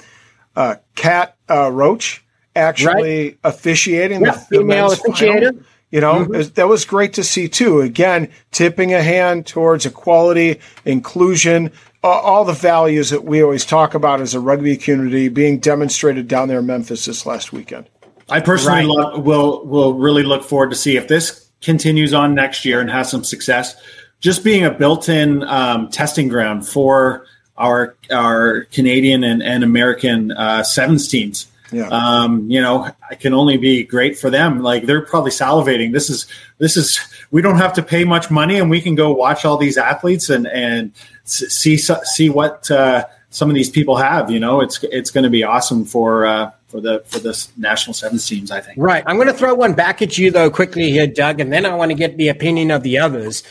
[0.57, 3.39] uh, Kat uh, Roach actually right.
[3.45, 5.53] officiating yeah, the, the female officiator?
[5.53, 5.65] Final?
[5.91, 6.55] You know, mm-hmm.
[6.55, 7.81] that was great to see too.
[7.81, 11.71] Again, tipping a hand towards equality, inclusion,
[12.03, 16.49] all the values that we always talk about as a rugby community being demonstrated down
[16.49, 17.89] there in Memphis this last weekend.
[18.29, 18.87] I personally right.
[18.87, 22.91] love, will will really look forward to see if this continues on next year and
[22.91, 23.77] has some success.
[24.21, 30.63] Just being a built-in um, testing ground for our our Canadian and, and American uh,
[30.63, 31.89] sevens teams yeah.
[31.89, 34.61] Um, you know, it can only be great for them.
[34.61, 35.93] Like they're probably salivating.
[35.93, 36.27] This is
[36.59, 36.99] this is
[37.31, 40.31] we don't have to pay much money, and we can go watch all these athletes
[40.31, 40.93] and and
[41.25, 44.31] see see what uh, some of these people have.
[44.31, 47.95] You know, it's it's going to be awesome for uh, for the for the national
[47.95, 48.51] sevens teams.
[48.51, 48.77] I think.
[48.79, 49.03] Right.
[49.07, 51.75] I'm going to throw one back at you though quickly here, Doug, and then I
[51.75, 53.43] want to get the opinion of the others.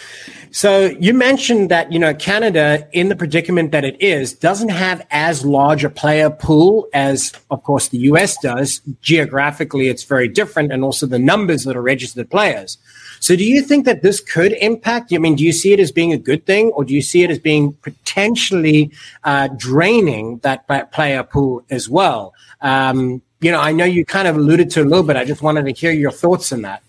[0.52, 5.06] So you mentioned that, you know, Canada in the predicament that it is doesn't have
[5.12, 8.80] as large a player pool as, of course, the US does.
[9.02, 12.78] Geographically, it's very different and also the numbers that are registered players.
[13.26, 15.12] So do you think that this could impact?
[15.12, 17.24] I mean, do you see it as being a good thing or do you see
[17.24, 18.92] it as being potentially
[19.24, 22.36] uh, draining that player pool as well?
[22.62, 25.16] Um, you know, I know you kind of alluded to a little bit.
[25.16, 26.84] I just wanted to hear your thoughts on that.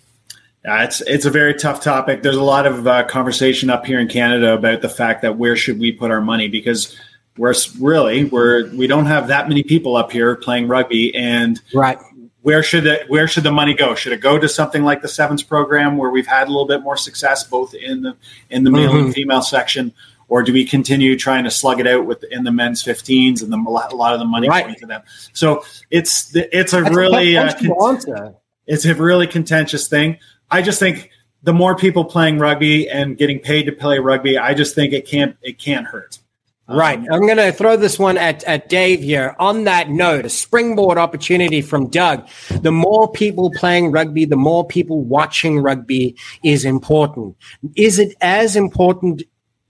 [0.69, 2.23] Uh, it's it's a very tough topic.
[2.23, 5.57] There's a lot of uh, conversation up here in Canada about the fact that where
[5.57, 6.95] should we put our money because
[7.39, 11.99] we're really we're we don't have that many people up here playing rugby and right
[12.47, 15.09] where should it where should the money go should it go to something like the
[15.09, 18.17] sevens program where we've had a little bit more success both in the
[18.51, 19.07] in the male mm-hmm.
[19.07, 19.93] and female section
[20.29, 23.53] or do we continue trying to slug it out with in the men's 15s and
[23.53, 24.65] the, a lot of the money right.
[24.65, 28.31] going to them so it's it's a That's really a uh,
[28.69, 30.19] it's a really contentious thing
[30.51, 31.11] I just think
[31.43, 35.07] the more people playing rugby and getting paid to play rugby, I just think it
[35.07, 36.19] can't it can't hurt.
[36.69, 36.99] Right.
[36.99, 39.37] Um, I'm going to throw this one at, at Dave here.
[39.39, 42.29] On that note, a springboard opportunity from Doug.
[42.61, 47.37] The more people playing rugby, the more people watching rugby is important.
[47.77, 49.23] Is it as important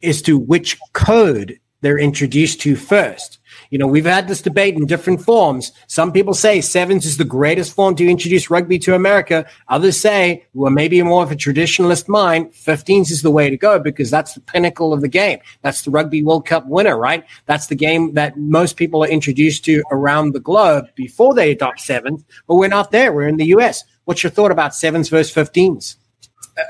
[0.02, 3.38] as to which code they're introduced to first?
[3.70, 5.72] You know, we've had this debate in different forms.
[5.86, 9.46] Some people say sevens is the greatest form to introduce rugby to America.
[9.68, 13.78] Others say, well, maybe more of a traditionalist mind, 15s is the way to go
[13.78, 15.38] because that's the pinnacle of the game.
[15.62, 17.24] That's the Rugby World Cup winner, right?
[17.46, 21.80] That's the game that most people are introduced to around the globe before they adopt
[21.80, 23.12] sevens, but we're not there.
[23.12, 23.84] We're in the US.
[24.04, 25.96] What's your thought about sevens versus 15s?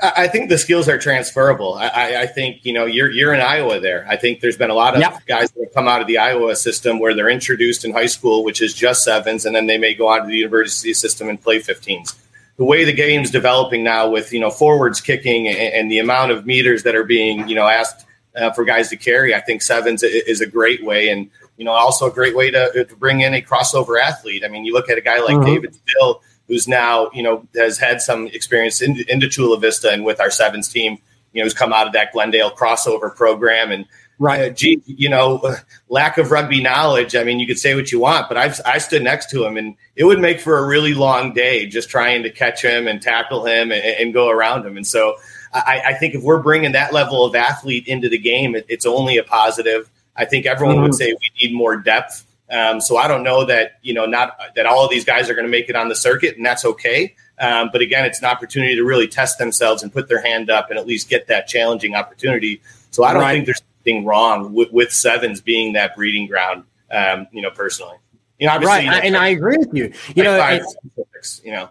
[0.01, 1.75] I think the skills are transferable.
[1.75, 4.05] I, I, think you know you're you're in Iowa there.
[4.09, 5.25] I think there's been a lot of yep.
[5.25, 8.43] guys that have come out of the Iowa system where they're introduced in high school,
[8.43, 11.41] which is just sevens, and then they may go on to the university system and
[11.41, 12.15] play 15s.
[12.57, 16.33] The way the game's developing now, with you know forwards kicking and, and the amount
[16.33, 19.61] of meters that are being you know asked uh, for guys to carry, I think
[19.61, 23.21] sevens is a great way, and you know also a great way to, to bring
[23.21, 24.43] in a crossover athlete.
[24.43, 25.45] I mean, you look at a guy like uh-huh.
[25.45, 30.03] David Still who's now you know has had some experience in, into Chula Vista and
[30.03, 30.97] with our sevens team.
[31.33, 33.85] You know, who's come out of that Glendale crossover program and.
[34.19, 34.49] Right.
[34.49, 35.55] Uh, gee, you know,
[35.89, 37.15] lack of rugby knowledge.
[37.15, 39.57] I mean, you could say what you want, but I've I stood next to him,
[39.57, 42.99] and it would make for a really long day just trying to catch him and
[42.99, 44.75] tackle him and, and go around him.
[44.75, 45.17] And so,
[45.53, 48.87] I, I, think if we're bringing that level of athlete into the game, it, it's
[48.87, 49.89] only a positive.
[50.15, 50.83] I think everyone mm-hmm.
[50.85, 54.37] would say we need more depth um, so I don't know that you know not
[54.55, 56.65] that all of these guys are going to make it on the circuit, and that's
[56.65, 57.15] okay.
[57.39, 60.69] Um, but again, it's an opportunity to really test themselves and put their hand up
[60.69, 62.61] and at least get that challenging opportunity.
[62.89, 63.33] So I don't right.
[63.33, 66.63] think there's anything wrong with, with, sevens being that breeding ground.
[66.89, 67.97] Um, you know, personally,
[68.39, 69.93] you know, right, you know, and I agree with you.
[70.15, 71.05] You like know,
[71.43, 71.69] you know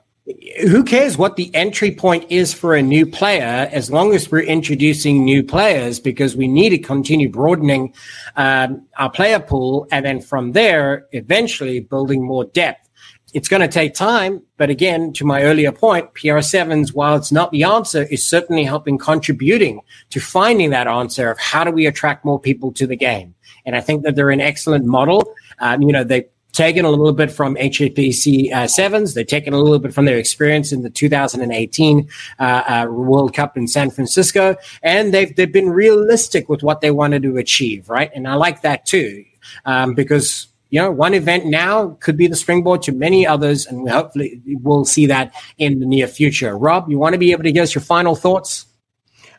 [0.63, 4.41] who cares what the entry point is for a new player as long as we're
[4.41, 7.95] introducing new players because we need to continue broadening
[8.35, 12.89] um, our player pool and then from there eventually building more depth.
[13.35, 17.53] It's going to take time but again to my earlier point pr7s while it's not
[17.53, 22.25] the answer is certainly helping contributing to finding that answer of how do we attract
[22.25, 23.35] more people to the game.
[23.65, 25.23] And i think that they're an excellent model.
[25.61, 29.15] Um, you know they taken a little bit from HPC uh, sevens.
[29.15, 33.57] They've taken a little bit from their experience in the 2018 uh, uh, World Cup
[33.57, 38.11] in San Francisco, and they've they've been realistic with what they wanted to achieve, right?
[38.15, 39.25] And I like that too,
[39.65, 43.89] um, because you know, one event now could be the springboard to many others, and
[43.89, 46.59] hopefully we'll see that in the near future.
[46.59, 48.67] Rob, you want to be able to give us your final thoughts?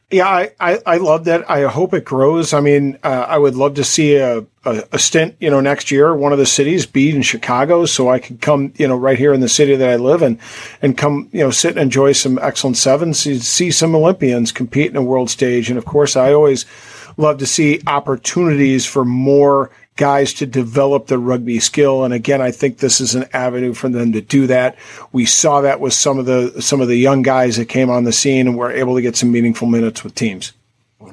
[0.10, 1.50] Yeah, I, I, I, love that.
[1.52, 2.54] I hope it grows.
[2.54, 5.92] I mean, uh, I would love to see a, a, a, stint, you know, next
[5.92, 9.18] year, one of the cities be in Chicago so I could come, you know, right
[9.18, 10.40] here in the city that I live in
[10.82, 14.90] and come, you know, sit and enjoy some excellent sevens, see, see some Olympians compete
[14.90, 15.70] in a world stage.
[15.70, 16.66] And of course, I always
[17.18, 22.04] love to see opportunities for more guys to develop the rugby skill.
[22.04, 24.78] And again, I think this is an avenue for them to do that.
[25.12, 28.06] We saw that with some of the some of the young guys that came on
[28.06, 30.54] the scene and were able to get some meaningful minutes with teams.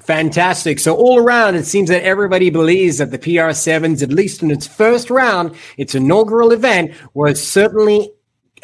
[0.01, 0.79] Fantastic.
[0.79, 4.67] So all around, it seems that everybody believes that the PR7s, at least in its
[4.67, 8.11] first round, its inaugural event, was certainly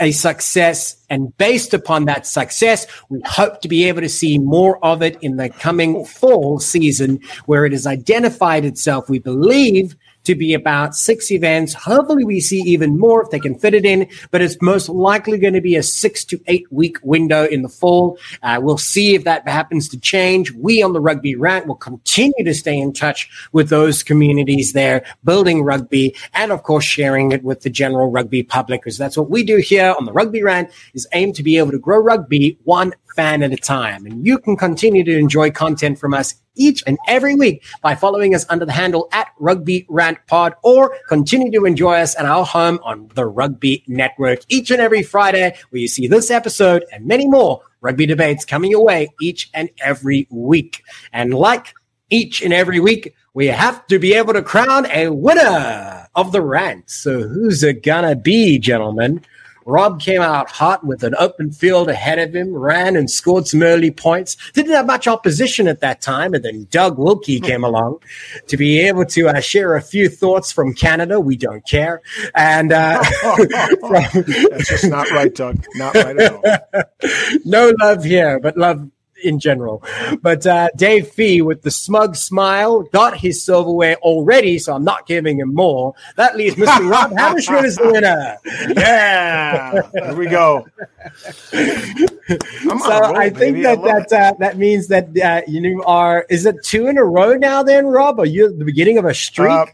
[0.00, 0.96] a success.
[1.10, 5.18] And based upon that success, we hope to be able to see more of it
[5.22, 10.94] in the coming fall season where it has identified itself, we believe, to be about
[10.94, 11.74] six events.
[11.74, 15.38] Hopefully, we see even more if they can fit it in, but it's most likely
[15.38, 18.18] going to be a six to eight week window in the fall.
[18.42, 20.52] Uh, we'll see if that happens to change.
[20.52, 25.04] We on the Rugby Rant will continue to stay in touch with those communities there,
[25.24, 29.30] building rugby, and of course, sharing it with the general rugby public, because that's what
[29.30, 32.58] we do here on the Rugby Rant is aim to be able to grow rugby
[32.64, 34.06] one fan at a time.
[34.06, 38.34] And you can continue to enjoy content from us each and every week by following
[38.34, 42.46] us under the handle at Rugby Rant Pod or continue to enjoy us at our
[42.46, 47.04] home on the Rugby Network each and every Friday where you see this episode and
[47.04, 50.82] many more rugby debates coming your way each and every week.
[51.12, 51.74] And like
[52.08, 56.40] each and every week, we have to be able to crown a winner of the
[56.40, 56.88] rant.
[56.88, 59.22] So who's it gonna be, gentlemen?
[59.70, 63.62] Rob came out hot with an open field ahead of him, ran and scored some
[63.62, 64.36] early points.
[64.52, 66.34] Didn't have much opposition at that time.
[66.34, 68.00] And then Doug Wilkey came along
[68.48, 71.20] to be able to uh, share a few thoughts from Canada.
[71.20, 72.02] We don't care.
[72.34, 75.64] And uh, that's just not right, Doug.
[75.76, 76.84] Not right at all.
[77.44, 78.90] no love here, but love
[79.22, 79.82] in general.
[80.22, 85.06] But uh, Dave Fee, with the smug smile, got his silverware already, so I'm not
[85.06, 85.94] giving him more.
[86.16, 86.90] That leaves Mr.
[86.90, 88.36] Rob Hammerschmidt as the winner.
[88.76, 90.66] Yeah, here we go.
[91.50, 93.62] so roll, I think baby.
[93.62, 96.26] that I that uh, that means that uh, you are.
[96.28, 97.62] Is it two in a row now?
[97.62, 99.50] Then Rob, are you at the beginning of a streak?
[99.50, 99.66] Uh,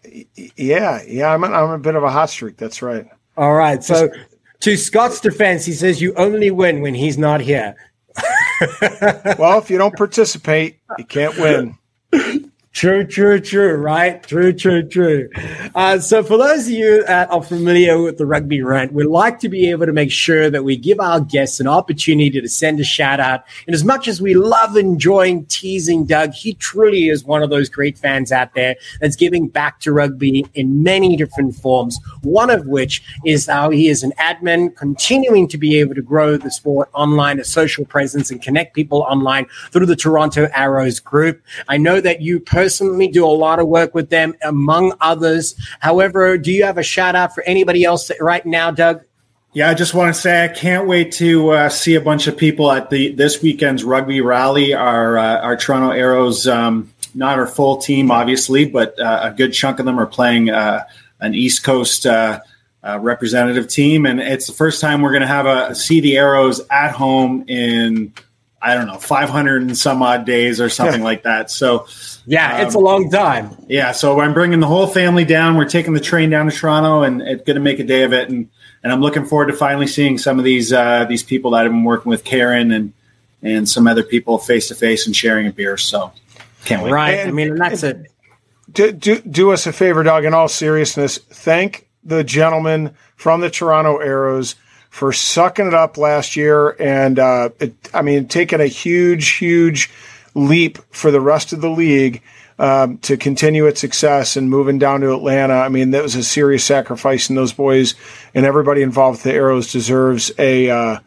[0.57, 2.57] yeah, yeah, I'm a, I'm a bit of a hot streak.
[2.57, 3.07] That's right.
[3.37, 4.09] All right, so.
[4.61, 7.77] To Scott's defense, he says you only win when he's not here.
[9.39, 11.79] Well, if you don't participate, you can't win.
[12.77, 14.23] True, true, true, right?
[14.23, 15.31] True, true, true.
[15.75, 19.39] Uh, so, for those of you that are familiar with the rugby rant, we like
[19.39, 22.79] to be able to make sure that we give our guests an opportunity to send
[22.79, 23.45] a shout out.
[23.67, 27.71] And as much as we love enjoying teasing Doug, he truly is one of those
[27.71, 31.99] great fans out there that's giving back to rugby in many different forms.
[32.25, 36.37] One of which is how he is an admin, continuing to be able to grow
[36.37, 41.43] the sport online, a social presence, and connect people online through the Toronto Arrows group.
[41.71, 45.55] I know that you personally personally do a lot of work with them, among others.
[45.79, 49.03] However, do you have a shout out for anybody else right now, Doug?
[49.53, 52.37] Yeah, I just want to say I can't wait to uh, see a bunch of
[52.37, 54.75] people at the this weekend's rugby rally.
[54.75, 59.53] Our uh, our Toronto Arrows, um, not our full team, obviously, but uh, a good
[59.53, 60.83] chunk of them are playing uh,
[61.21, 62.41] an East Coast uh,
[62.83, 66.17] uh, representative team, and it's the first time we're going to have a see the
[66.17, 68.13] Arrows at home in
[68.67, 71.53] I don't know, 500 and some odd days or something like that.
[71.53, 71.87] So,
[72.27, 73.57] yeah, um, it's a long time.
[73.69, 73.93] Yeah.
[73.93, 75.57] So I'm bringing the whole family down.
[75.57, 78.13] We're taking the train down to Toronto and it's going to make a day of
[78.13, 78.29] it.
[78.29, 78.51] And,
[78.83, 81.71] and I'm looking forward to finally seeing some of these, uh, these people that I've
[81.71, 82.93] been working with Karen and,
[83.41, 85.77] and some other people face to face and sharing a beer.
[85.77, 86.13] So
[86.65, 86.91] can't wait.
[86.91, 87.19] Right.
[87.21, 88.11] And, I mean, that's it.
[88.73, 93.49] Do, do, do us a favor, dog, in all seriousness, thank the gentleman from the
[93.49, 94.57] Toronto Arrows
[94.97, 99.91] for sucking it up last year and uh, it, I mean taking a huge, huge
[100.35, 102.23] leap for the rest of the league
[102.59, 105.53] um, to continue its success and moving down to Atlanta.
[105.53, 107.95] I mean that was a serious sacrifice, and those boys
[108.35, 110.71] and everybody involved with the Arrows deserves a.
[110.71, 110.99] Uh,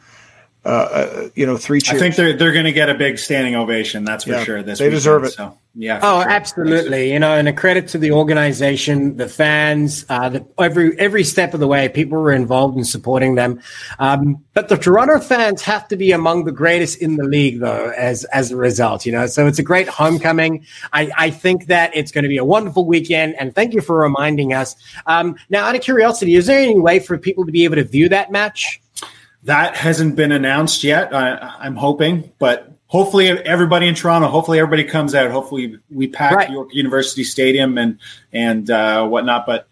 [0.66, 1.98] uh, uh you know, three cheers.
[1.98, 4.04] I think they're they're going to get a big standing ovation.
[4.04, 4.64] That's for yeah, sure.
[4.64, 5.32] This they weekend, deserve it.
[5.32, 5.58] So.
[5.76, 6.00] Yeah.
[6.02, 6.30] Oh, sure.
[6.30, 7.14] absolutely.
[7.14, 11.54] You know, and a credit to the organization, the fans, uh, the, every every step
[11.54, 13.62] of the way, people were involved in supporting them.
[14.00, 17.94] Um, but the Toronto fans have to be among the greatest in the league, though,
[17.96, 19.06] as as a result.
[19.06, 20.66] You know, so it's a great homecoming.
[20.92, 24.00] I, I think that it's going to be a wonderful weekend, and thank you for
[24.00, 24.76] reminding us.
[25.06, 27.84] Um, now, out of curiosity, is there any way for people to be able to
[27.84, 28.82] view that match?
[29.44, 31.14] That hasn't been announced yet.
[31.14, 35.32] I, I'm hoping, but hopefully everybody in Toronto, hopefully everybody comes out.
[35.32, 36.52] Hopefully we pack right.
[36.52, 38.00] York University Stadium and
[38.34, 39.46] and uh, whatnot.
[39.46, 39.69] But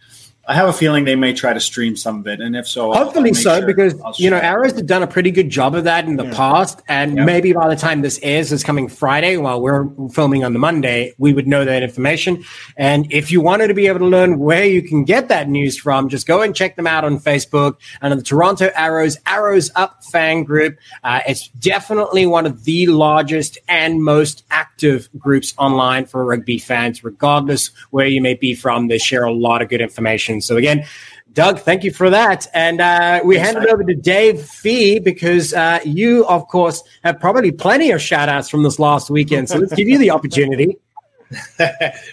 [0.50, 2.94] I have a feeling they may try to stream some of it, and if so,
[2.94, 6.06] hopefully so, sure because you know Arrows have done a pretty good job of that
[6.06, 6.34] in the yeah.
[6.34, 10.54] past, and maybe by the time this airs, is coming Friday while we're filming on
[10.54, 12.46] the Monday, we would know that information.
[12.78, 15.78] And if you wanted to be able to learn where you can get that news
[15.78, 19.69] from, just go and check them out on Facebook and on the Toronto Arrows Arrows
[19.76, 20.78] Up fan group.
[21.04, 27.04] Uh, it's definitely one of the largest and most active groups online for rugby fans,
[27.04, 28.88] regardless where you may be from.
[28.88, 30.46] They share a lot of good information questions.
[30.46, 30.85] So again,
[31.33, 32.48] Doug, thank you for that.
[32.54, 37.19] And uh, we hand it over to Dave Fee because uh, you, of course, have
[37.19, 39.50] probably plenty of shout outs from this last weekend.
[39.50, 40.77] So let's give you the opportunity.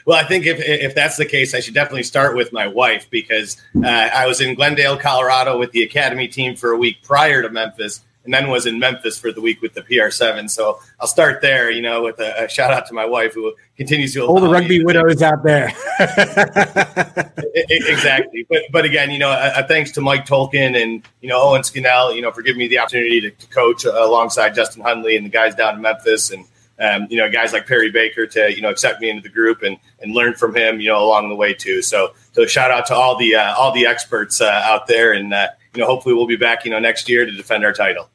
[0.07, 3.09] well, I think if, if that's the case, I should definitely start with my wife
[3.11, 7.41] because uh, I was in Glendale, Colorado with the academy team for a week prior
[7.41, 8.01] to Memphis.
[8.25, 10.49] And then was in Memphis for the week with the PR7.
[10.51, 13.55] So I'll start there, you know, with a, a shout out to my wife who
[13.77, 15.73] continues to all the rugby widows out there.
[17.55, 21.41] exactly, but but again, you know, a, a, thanks to Mike Tolkin and you know
[21.41, 25.17] Owen Scannell, you know, for giving me the opportunity to, to coach alongside Justin Hundley
[25.17, 26.47] and the guys down in Memphis and
[26.79, 29.63] um, you know, guys like Perry Baker to, you know, accept me into the group
[29.63, 31.83] and, and learn from him, you know, along the way too.
[31.83, 35.13] So, so shout out to all the, uh, all the experts uh, out there.
[35.13, 37.73] And, uh, you know, hopefully we'll be back, you know, next year to defend our
[37.73, 38.11] title.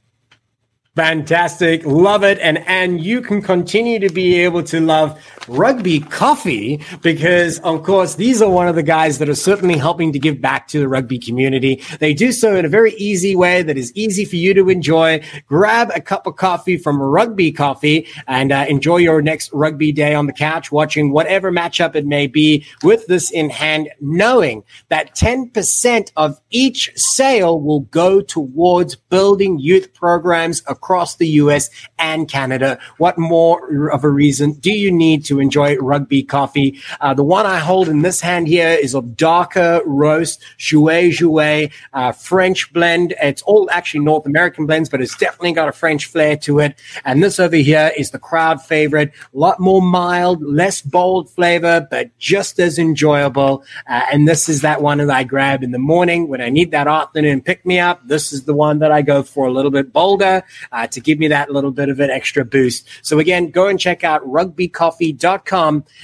[0.95, 1.85] Fantastic.
[1.85, 2.39] Love it.
[2.39, 5.19] And and you can continue to be able to love
[5.49, 10.13] rugby coffee because of course these are one of the guys that are certainly helping
[10.13, 11.81] to give back to the rugby community.
[11.99, 15.23] They do so in a very easy way that is easy for you to enjoy.
[15.47, 20.13] Grab a cup of coffee from Rugby Coffee and uh, enjoy your next rugby day
[20.13, 25.15] on the couch watching whatever matchup it may be with this in hand knowing that
[25.15, 32.79] 10% of each sale will go towards building youth programs across the US and Canada.
[32.97, 36.79] What more of a reason do you need to enjoy rugby coffee?
[37.01, 41.71] Uh, the one I hold in this hand here is a darker roast, Jouet Jouet,
[41.93, 43.13] uh, French blend.
[43.21, 46.79] It's all actually North American blends, but it's definitely got a French flair to it.
[47.05, 51.87] And this over here is the crowd favorite, a lot more mild, less bold flavor,
[51.89, 53.63] but just as enjoyable.
[53.87, 56.71] Uh, and this is that one that I grab in the morning when I need
[56.71, 58.05] that afternoon pick me up.
[58.07, 61.19] This is the one that I go for a little bit bolder uh, to give
[61.19, 62.87] me that little bit of an extra boost.
[63.01, 65.28] So again, go and check out rugbycoffee.com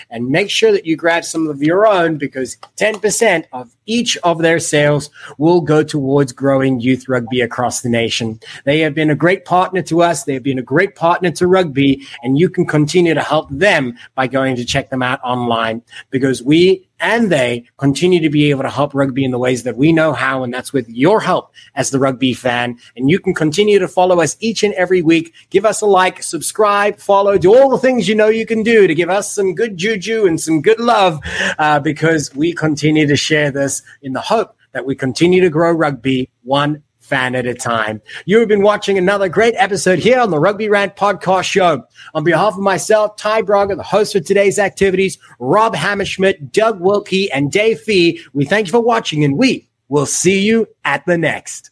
[0.10, 4.40] and make sure that you grab some of your own because 10% of each of
[4.40, 8.40] their sales will go towards growing youth rugby across the nation.
[8.64, 10.24] They have been a great partner to us.
[10.24, 13.98] They have been a great partner to rugby and you can continue to help them
[14.16, 18.64] by going to check them out online because we and they continue to be able
[18.64, 20.44] to help rugby in the ways that we know how.
[20.44, 22.78] And that's with your help as the rugby fan.
[22.96, 25.34] And you can continue to follow us each and every week.
[25.50, 28.88] Give us a like, subscribe, follow, do all the things you know you can do
[28.88, 31.20] to give us some good juju and some good love
[31.60, 35.72] uh, because we continue to share this in the hope that we continue to grow
[35.72, 38.02] rugby one fan at a time.
[38.26, 41.86] You have been watching another great episode here on the Rugby Rant podcast show.
[42.14, 47.28] On behalf of myself, Ty Braga, the host for today's activities, Rob Hammerschmidt, Doug Wilkey,
[47.32, 51.18] and Dave Fee, we thank you for watching and we will see you at the
[51.18, 51.70] next.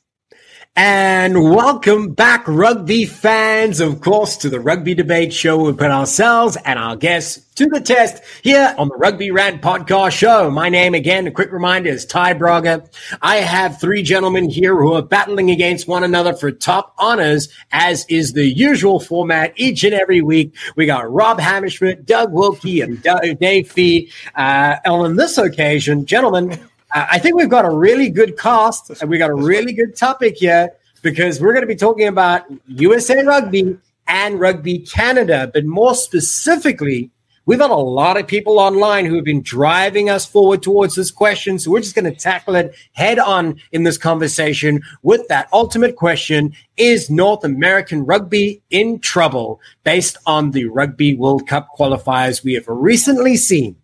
[0.75, 5.65] And welcome back, rugby fans, of course, to the Rugby Debate Show.
[5.65, 10.13] We put ourselves and our guests to the test here on the Rugby Rant Podcast
[10.13, 10.49] Show.
[10.49, 12.89] My name, again, a quick reminder, is Ty Braga.
[13.21, 18.07] I have three gentlemen here who are battling against one another for top honors, as
[18.09, 20.55] is the usual format each and every week.
[20.75, 24.11] We got Rob Hammerschmidt, Doug Wilkey, and Dave Fee.
[24.33, 26.59] Uh, on this occasion, gentlemen,
[26.93, 30.37] I think we've got a really good cast and we got a really good topic
[30.37, 30.69] here
[31.01, 33.77] because we're going to be talking about USA Rugby
[34.07, 37.09] and Rugby Canada, but more specifically,
[37.45, 41.09] we've got a lot of people online who have been driving us forward towards this
[41.09, 41.57] question.
[41.57, 45.95] So we're just going to tackle it head on in this conversation with that ultimate
[45.95, 52.53] question Is North American rugby in trouble based on the Rugby World Cup qualifiers we
[52.53, 53.77] have recently seen?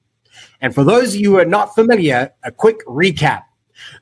[0.62, 3.44] And for those of you who are not familiar, a quick recap.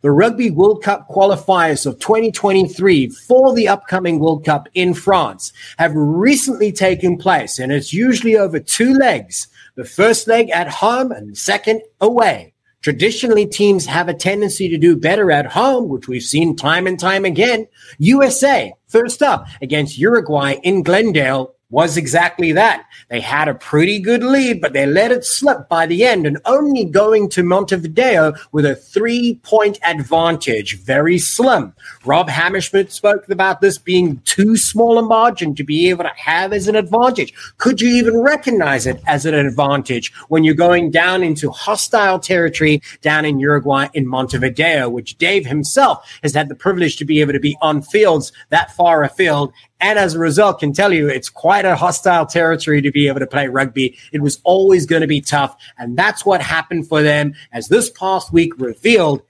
[0.02, 5.92] The Rugby World Cup qualifiers of 2023 for the upcoming World Cup in France have
[5.96, 11.32] recently taken place, and it's usually over two legs the first leg at home and
[11.32, 12.54] the second away.
[12.82, 17.00] Traditionally, teams have a tendency to do better at home, which we've seen time and
[17.00, 17.68] time again.
[18.00, 22.86] USA, first up against Uruguay in Glendale was exactly that.
[23.10, 26.38] They had a pretty good lead, but they let it slip by the end and
[26.46, 30.80] only going to Montevideo with a three point advantage.
[30.82, 31.74] Very slim.
[32.06, 36.54] Rob Hammerschmidt spoke about this being too small a margin to be able to have
[36.54, 37.34] as an advantage.
[37.58, 42.82] Could you even recognize it as an advantage when you're going down into hostile territory
[43.02, 47.34] down in Uruguay in Montevideo, which Dave himself has had the privilege to be able
[47.34, 51.30] to be on fields that far afield and as a result can tell you it's
[51.30, 53.98] quite a hostile territory to be able to play rugby.
[54.12, 55.56] It was always going to be tough.
[55.78, 59.22] And that's what happened for them as this past week revealed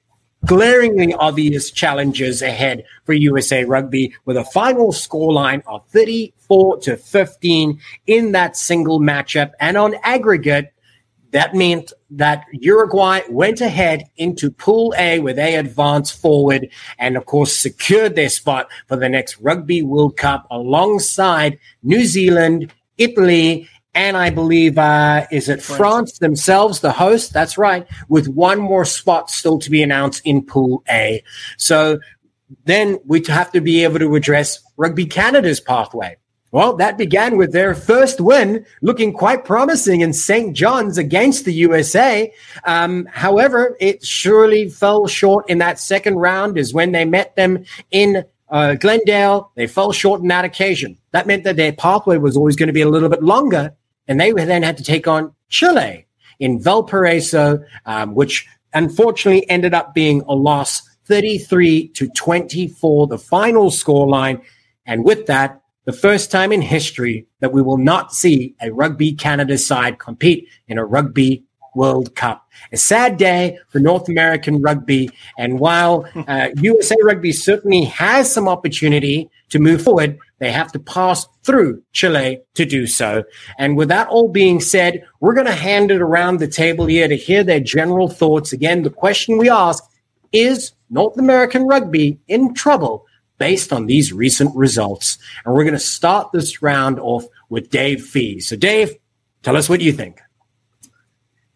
[0.45, 7.79] glaringly obvious challenges ahead for USA Rugby with a final scoreline of 34 to 15
[8.05, 9.51] in that single matchup.
[9.59, 10.73] And on aggregate,
[11.31, 17.25] that meant that Uruguay went ahead into Pool A where they advanced forward and, of
[17.25, 24.15] course, secured their spot for the next Rugby World Cup alongside New Zealand, Italy, and
[24.15, 25.77] I believe, uh, is it France.
[25.77, 27.33] France themselves, the host?
[27.33, 31.23] That's right, with one more spot still to be announced in Pool A.
[31.57, 31.99] So
[32.65, 36.17] then we have to be able to address Rugby Canada's pathway.
[36.51, 40.55] Well, that began with their first win, looking quite promising in St.
[40.55, 42.33] John's against the USA.
[42.63, 47.65] Um, however, it surely fell short in that second round, is when they met them
[47.91, 49.51] in uh, Glendale.
[49.55, 50.97] They fell short in that occasion.
[51.11, 53.75] That meant that their pathway was always going to be a little bit longer,
[54.07, 56.05] and they then had to take on Chile
[56.39, 63.69] in Valparaiso, um, which unfortunately ended up being a loss 33 to 24, the final
[63.69, 64.41] scoreline.
[64.85, 69.13] And with that, the first time in history that we will not see a Rugby
[69.13, 72.45] Canada side compete in a Rugby World Cup.
[72.73, 75.09] A sad day for North American rugby.
[75.37, 80.79] And while uh, USA Rugby certainly has some opportunity to move forward, they have to
[80.79, 83.23] pass through Chile to do so.
[83.57, 87.07] And with that all being said, we're going to hand it around the table here
[87.07, 88.51] to hear their general thoughts.
[88.51, 89.81] Again, the question we ask
[90.33, 93.05] is North American rugby in trouble
[93.37, 95.17] based on these recent results.
[95.45, 98.39] And we're going to start this round off with Dave Fee.
[98.39, 98.95] So, Dave,
[99.43, 100.19] tell us what you think.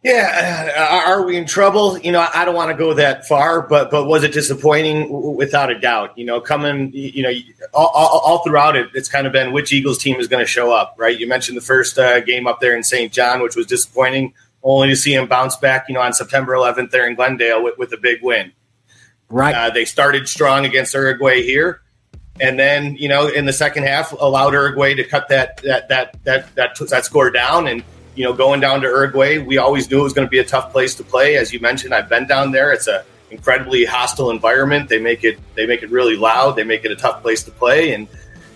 [0.03, 1.99] Yeah, uh, are we in trouble?
[1.99, 5.35] You know, I don't want to go that far, but but was it disappointing?
[5.35, 6.17] Without a doubt.
[6.17, 7.31] You know, coming, you know,
[7.71, 10.73] all, all, throughout it, it's kind of been which Eagles team is going to show
[10.73, 11.19] up, right?
[11.19, 13.13] You mentioned the first uh, game up there in St.
[13.13, 15.85] John, which was disappointing, only to see him bounce back.
[15.87, 18.53] You know, on September 11th there in Glendale with, with a big win.
[19.31, 19.55] Right.
[19.55, 21.81] Uh, they started strong against Uruguay here,
[22.39, 26.23] and then you know in the second half allowed Uruguay to cut that that that
[26.25, 27.67] that that, that score down.
[27.67, 27.83] And
[28.15, 30.43] you know going down to Uruguay, we always knew it was going to be a
[30.43, 31.37] tough place to play.
[31.37, 32.73] As you mentioned, I've been down there.
[32.73, 34.89] It's a incredibly hostile environment.
[34.89, 36.55] They make it they make it really loud.
[36.55, 37.93] They make it a tough place to play.
[37.93, 38.07] And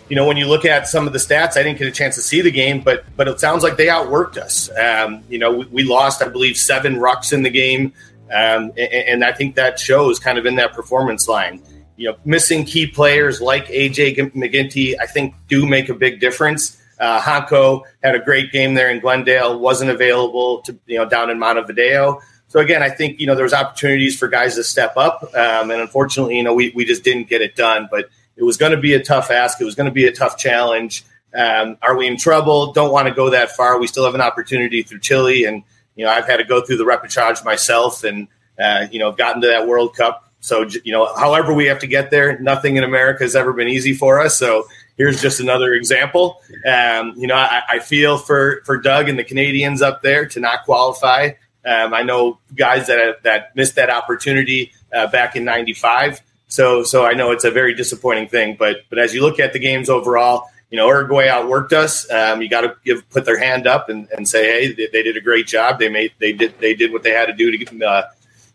[0.10, 2.16] you know when you look at some of the stats, I didn't get a chance
[2.16, 4.70] to see the game, but but it sounds like they outworked us.
[4.78, 7.94] Um, you know we, we lost, I believe, seven rucks in the game.
[8.34, 11.62] Um, and, and, I think that shows kind of in that performance line.
[11.96, 16.82] You know, missing key players like AJ McGinty, I think, do make a big difference.
[17.00, 21.38] Uh, had a great game there in Glendale, wasn't available to you know down in
[21.38, 22.20] Montevideo.
[22.48, 25.72] So again, I think you know there was opportunities for guys to step up, um,
[25.72, 27.88] and unfortunately, you know, we we just didn't get it done.
[27.92, 29.60] But it was going to be a tough ask.
[29.62, 31.04] It was going to be a tough challenge.
[31.36, 32.72] Um, are we in trouble?
[32.72, 33.80] Don't want to go that far.
[33.80, 35.64] We still have an opportunity through Chile and
[35.96, 38.28] you know, I've had to go through the repechage myself and,
[38.60, 40.32] uh, you know, gotten to that World Cup.
[40.40, 43.68] So, you know, however we have to get there, nothing in America has ever been
[43.68, 44.38] easy for us.
[44.38, 44.68] So
[44.98, 46.42] here's just another example.
[46.68, 50.40] Um, you know, I, I, feel for, for Doug and the Canadians up there to
[50.40, 51.32] not qualify.
[51.66, 56.22] Um, I know guys that, that missed that opportunity uh, back in 95.
[56.48, 59.52] So, so I know it's a very disappointing thing, but, but as you look at
[59.52, 62.10] the games overall, you know, Uruguay outworked us.
[62.12, 65.04] Um, you got to give put their hand up and, and say, hey, they, they,
[65.04, 65.80] did a great job.
[65.80, 68.04] They made they did they did what they had to do to uh,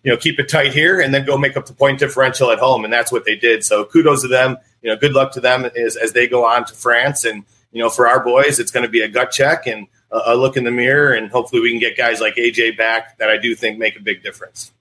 [0.03, 2.59] you know keep it tight here and then go make up the point differential at
[2.59, 3.65] home, and that's what they did.
[3.65, 4.57] So kudos to them.
[4.83, 7.25] You know, good luck to them as, as they go on to France.
[7.25, 10.21] And you know, for our boys, it's going to be a gut check and a,
[10.27, 13.31] a look in the mirror, and hopefully we can get guys like AJ back that
[13.31, 14.73] I do think make a big difference.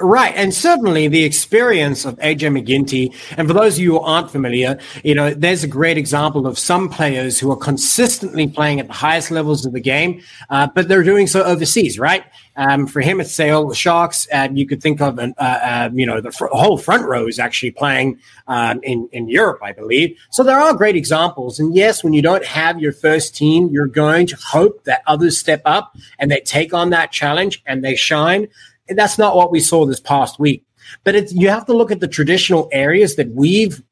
[0.00, 0.32] Right.
[0.36, 3.12] And certainly the experience of AJ McGinty.
[3.36, 6.56] And for those of you who aren't familiar, you know, there's a great example of
[6.56, 10.86] some players who are consistently playing at the highest levels of the game, uh, but
[10.86, 12.24] they're doing so overseas, right?
[12.54, 15.90] Um, for him, it's Sale the Sharks, and you could think of, an, uh, uh,
[15.92, 18.18] you know, the fr- whole front row is actually playing
[18.48, 20.18] um, in in Europe, I believe.
[20.30, 21.60] So there are great examples.
[21.60, 25.38] And yes, when you don't have your first team, you're going to hope that others
[25.38, 28.48] step up and they take on that challenge and they shine
[28.90, 30.64] that's not what we saw this past week.
[31.04, 33.82] But you have to look at the traditional areas that we've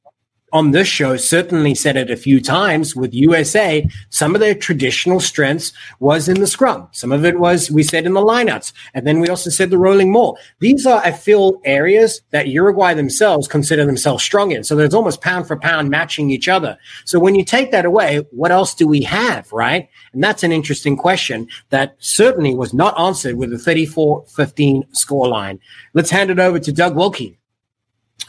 [0.57, 3.87] on this show certainly said it a few times with USA.
[4.09, 6.89] Some of their traditional strengths was in the scrum.
[6.93, 8.73] Some of it was, we said, in the lineouts.
[8.95, 10.39] And then we also said the rolling maul.
[10.61, 14.65] These are, I feel, areas that Uruguay themselves consider themselves strong in.
[14.65, 16.79] So there's almost pound for pound matching each other.
[17.05, 19.91] So when you take that away, what else do we have, right?
[20.15, 25.59] And that's an interesting question that certainly was not answered with a 34 15 scoreline.
[25.93, 27.37] Let's hand it over to Doug Wilkey.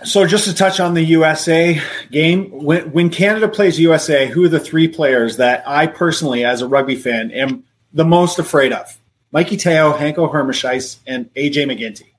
[0.04, 1.82] So just to touch on the USA
[2.12, 6.62] game, when, when Canada plays USA, who are the three players that I personally, as
[6.62, 7.64] a rugby fan, am
[7.94, 8.96] the most afraid of?
[9.32, 12.14] Mikey Teo, Hanco Germishuys, and AJ McGinty.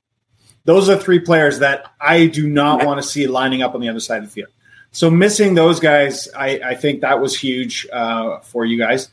[0.65, 3.89] Those are three players that I do not want to see lining up on the
[3.89, 4.49] other side of the field.
[4.91, 9.09] So missing those guys, I, I think that was huge uh, for you guys.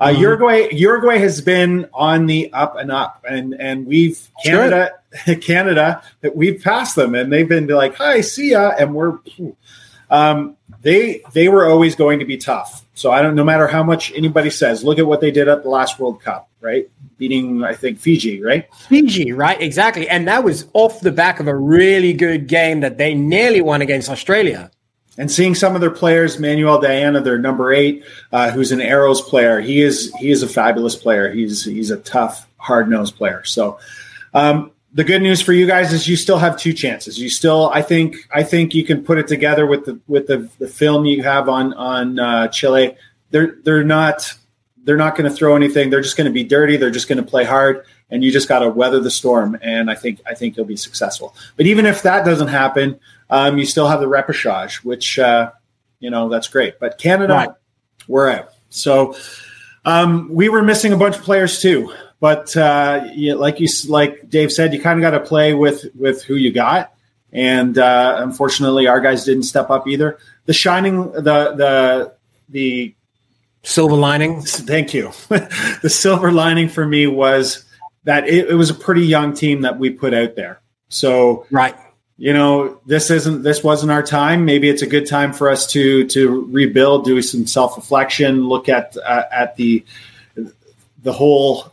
[0.00, 0.20] Uh, mm-hmm.
[0.20, 4.92] Uruguay Uruguay has been on the up and up, and and we've Canada
[5.40, 9.18] Canada that we've passed them, and they've been like, "Hi, see ya," and we're
[10.10, 12.84] Um, they they were always going to be tough.
[12.94, 13.34] So I don't.
[13.34, 16.22] No matter how much anybody says, look at what they did at the last World
[16.22, 16.88] Cup, right?
[17.16, 18.72] Beating I think Fiji, right?
[18.88, 19.60] Fiji, right?
[19.60, 23.60] Exactly, and that was off the back of a really good game that they nearly
[23.60, 24.70] won against Australia.
[25.18, 29.20] And seeing some of their players, Manuel Diana, their number eight, uh, who's an Arrows
[29.20, 31.30] player, he is he is a fabulous player.
[31.30, 33.42] He's he's a tough, hard nosed player.
[33.44, 33.78] So
[34.32, 37.18] um, the good news for you guys is you still have two chances.
[37.18, 40.48] You still, I think, I think you can put it together with the with the,
[40.58, 42.96] the film you have on on uh, Chile.
[43.30, 44.32] They're they're not
[44.84, 45.90] they're not going to throw anything.
[45.90, 46.76] They're just going to be dirty.
[46.76, 49.58] They're just going to play hard, and you just got to weather the storm.
[49.60, 51.34] And I think I think you'll be successful.
[51.56, 52.98] But even if that doesn't happen,
[53.30, 55.50] um, you still have the repechage, which uh,
[56.00, 56.78] you know that's great.
[56.78, 57.50] But Canada, right.
[58.06, 58.50] we're out.
[58.70, 59.16] So
[59.84, 61.92] um, we were missing a bunch of players too.
[62.20, 65.86] But uh, you, like you like Dave said, you kind of got to play with
[65.94, 66.92] with who you got.
[67.32, 70.18] And uh, unfortunately, our guys didn't step up either.
[70.46, 72.14] The shining, the the
[72.48, 72.94] the
[73.62, 74.40] silver lining.
[74.40, 75.12] Thank you.
[75.28, 77.64] the silver lining for me was
[78.04, 80.60] that it, it was a pretty young team that we put out there.
[80.88, 81.76] So right
[82.18, 84.44] you know this isn't this wasn't our time.
[84.44, 88.96] Maybe it's a good time for us to to rebuild do some self-reflection look at
[88.96, 89.84] uh, at the
[91.02, 91.72] the whole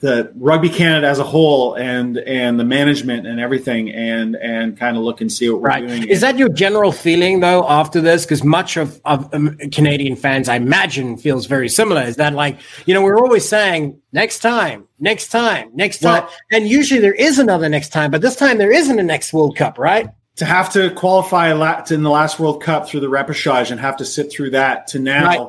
[0.00, 4.96] the rugby Canada as a whole and and the management and everything and and kind
[4.96, 5.86] of look and see what we're right.
[5.86, 6.08] doing.
[6.08, 8.24] Is that your general feeling though after this?
[8.24, 12.02] Because much of, of um, Canadian fans, I imagine, feels very similar.
[12.02, 16.32] Is that like you know we're always saying next time, next time, next time, well,
[16.50, 19.56] and usually there is another next time, but this time there isn't a next World
[19.56, 20.08] Cup, right?
[20.36, 24.04] To have to qualify in the last World Cup through the repechage and have to
[24.04, 25.24] sit through that to now.
[25.24, 25.46] Right.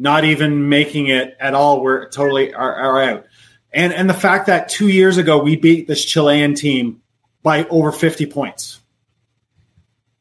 [0.00, 1.82] Not even making it at all.
[1.82, 3.26] We're totally are, are out
[3.72, 7.02] and and the fact that two years ago we beat this Chilean team
[7.42, 8.80] by over fifty points,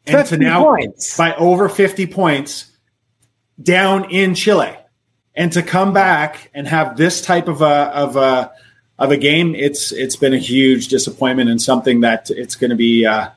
[0.05, 1.17] and to now points.
[1.17, 2.71] by over fifty points
[3.61, 4.75] down in Chile,
[5.35, 8.51] and to come back and have this type of a of a
[8.99, 12.75] of a game, it's it's been a huge disappointment and something that it's going to
[12.75, 13.05] be.
[13.05, 13.29] Uh,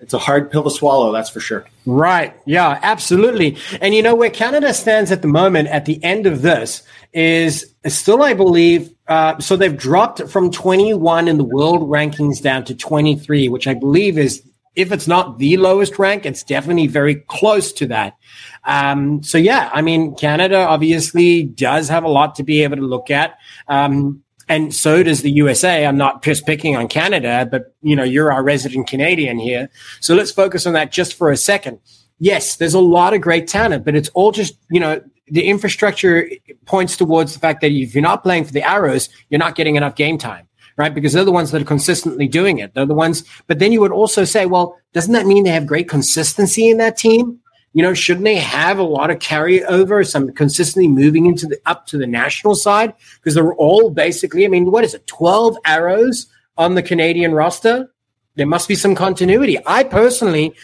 [0.00, 1.64] it's a hard pill to swallow, that's for sure.
[1.86, 2.36] Right.
[2.44, 3.56] Yeah, absolutely.
[3.80, 6.82] And you know where Canada stands at the moment at the end of this
[7.14, 12.64] is still, I believe, uh, so they've dropped from 21 in the world rankings down
[12.64, 14.42] to 23, which I believe is,
[14.74, 18.16] if it's not the lowest rank, it's definitely very close to that.
[18.64, 22.82] Um, so yeah, I mean, Canada obviously does have a lot to be able to
[22.82, 23.38] look at.
[23.68, 25.86] Um, and so does the USA.
[25.86, 29.70] I'm not just picking on Canada, but you know, you're our resident Canadian here.
[30.00, 31.78] So let's focus on that just for a second.
[32.18, 36.28] Yes, there's a lot of great talent, but it's all just, you know, the infrastructure
[36.66, 39.76] points towards the fact that if you're not playing for the Arrows, you're not getting
[39.76, 40.46] enough game time,
[40.76, 40.94] right?
[40.94, 42.74] Because they're the ones that are consistently doing it.
[42.74, 45.66] They're the ones, but then you would also say, well, doesn't that mean they have
[45.66, 47.40] great consistency in that team?
[47.72, 51.86] You know, shouldn't they have a lot of carryover, some consistently moving into the up
[51.86, 52.94] to the national side?
[53.16, 57.90] Because they're all basically, I mean, what is it, 12 arrows on the Canadian roster?
[58.36, 59.58] There must be some continuity.
[59.66, 60.54] I personally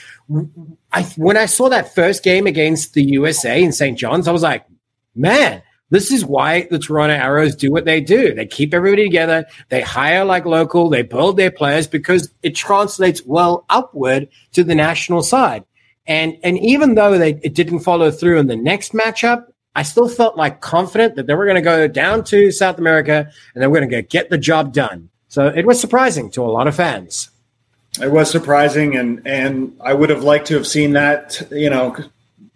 [0.92, 3.98] I when I saw that first game against the USA in St.
[3.98, 4.64] John's, I was like,
[5.14, 8.32] man, this is why the Toronto Arrows do what they do.
[8.32, 9.44] They keep everybody together.
[9.68, 10.88] They hire like local.
[10.88, 15.64] They build their players because it translates well upward to the national side.
[16.06, 20.08] And and even though they it didn't follow through in the next matchup, I still
[20.08, 23.66] felt like confident that they were going to go down to South America and they
[23.66, 25.10] were going to get the job done.
[25.28, 27.29] So it was surprising to a lot of fans.
[27.98, 31.96] It was surprising, and and I would have liked to have seen that, you know,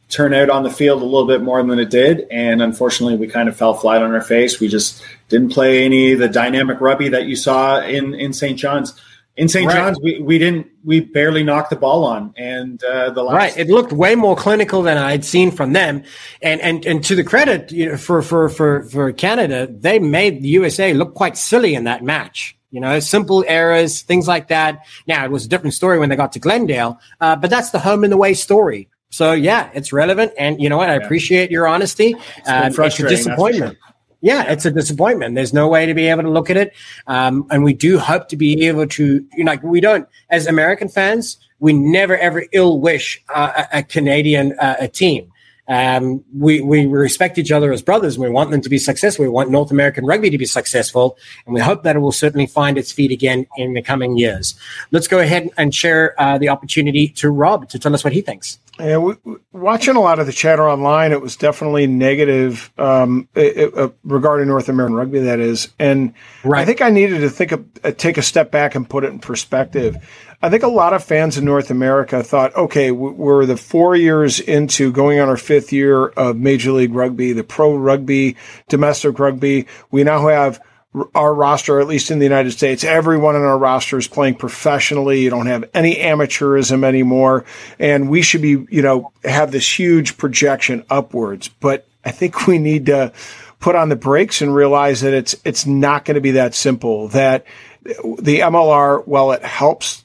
[0.08, 2.26] turn out on the field a little bit more than it did.
[2.30, 4.60] And unfortunately, we kind of fell flat on our face.
[4.60, 8.58] We just didn't play any of the dynamic rugby that you saw in in St.
[8.58, 8.94] John's.
[9.36, 9.66] In St.
[9.66, 9.74] Right.
[9.74, 13.58] John's, we, we didn't we barely knocked the ball on, and uh, the last right,
[13.58, 16.04] it looked way more clinical than I'd seen from them.
[16.40, 20.42] And and and to the credit you know, for for for for Canada, they made
[20.42, 24.84] the USA look quite silly in that match you know, simple errors, things like that.
[25.06, 27.78] Now, it was a different story when they got to Glendale, uh, but that's the
[27.78, 28.88] home and away story.
[29.10, 30.32] So, yeah, it's relevant.
[30.36, 30.90] And you know what?
[30.90, 32.16] I appreciate your honesty.
[32.36, 33.78] It's, uh, it's a disappointment.
[33.78, 33.94] Sure.
[34.22, 35.36] Yeah, it's a disappointment.
[35.36, 36.72] There's no way to be able to look at it.
[37.06, 40.48] Um, and we do hope to be able to, you know, like we don't, as
[40.48, 45.30] American fans, we never ever ill wish uh, a, a, Canadian uh, a team.
[45.66, 49.24] Um, we, we respect each other as brothers and we want them to be successful.
[49.24, 51.16] We want North American rugby to be successful.
[51.46, 54.54] And we hope that it will certainly find its feet again in the coming years.
[54.90, 58.20] Let's go ahead and share uh, the opportunity to Rob to tell us what he
[58.20, 58.58] thinks.
[58.78, 59.14] Yeah, we,
[59.52, 64.48] watching a lot of the chatter online, it was definitely negative um, it, uh, regarding
[64.48, 65.20] North American rugby.
[65.20, 66.12] That is, and
[66.42, 66.62] right.
[66.62, 69.12] I think I needed to think of, uh, take a step back and put it
[69.12, 69.96] in perspective.
[70.44, 74.40] I think a lot of fans in North America thought, okay, we're the four years
[74.40, 78.36] into going on our fifth year of Major League Rugby, the pro rugby,
[78.68, 79.66] domestic rugby.
[79.90, 80.62] We now have
[81.14, 85.22] our roster, at least in the United States, everyone in our roster is playing professionally.
[85.22, 87.46] You don't have any amateurism anymore.
[87.78, 91.48] And we should be, you know, have this huge projection upwards.
[91.48, 93.14] But I think we need to
[93.60, 97.08] put on the brakes and realize that it's, it's not going to be that simple
[97.08, 97.46] that
[97.82, 100.03] the MLR, while it helps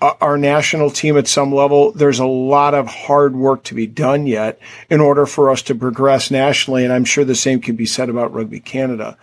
[0.00, 4.26] our national team at some level, there's a lot of hard work to be done
[4.26, 4.58] yet
[4.90, 6.84] in order for us to progress nationally.
[6.84, 9.16] And I'm sure the same can be said about Rugby Canada.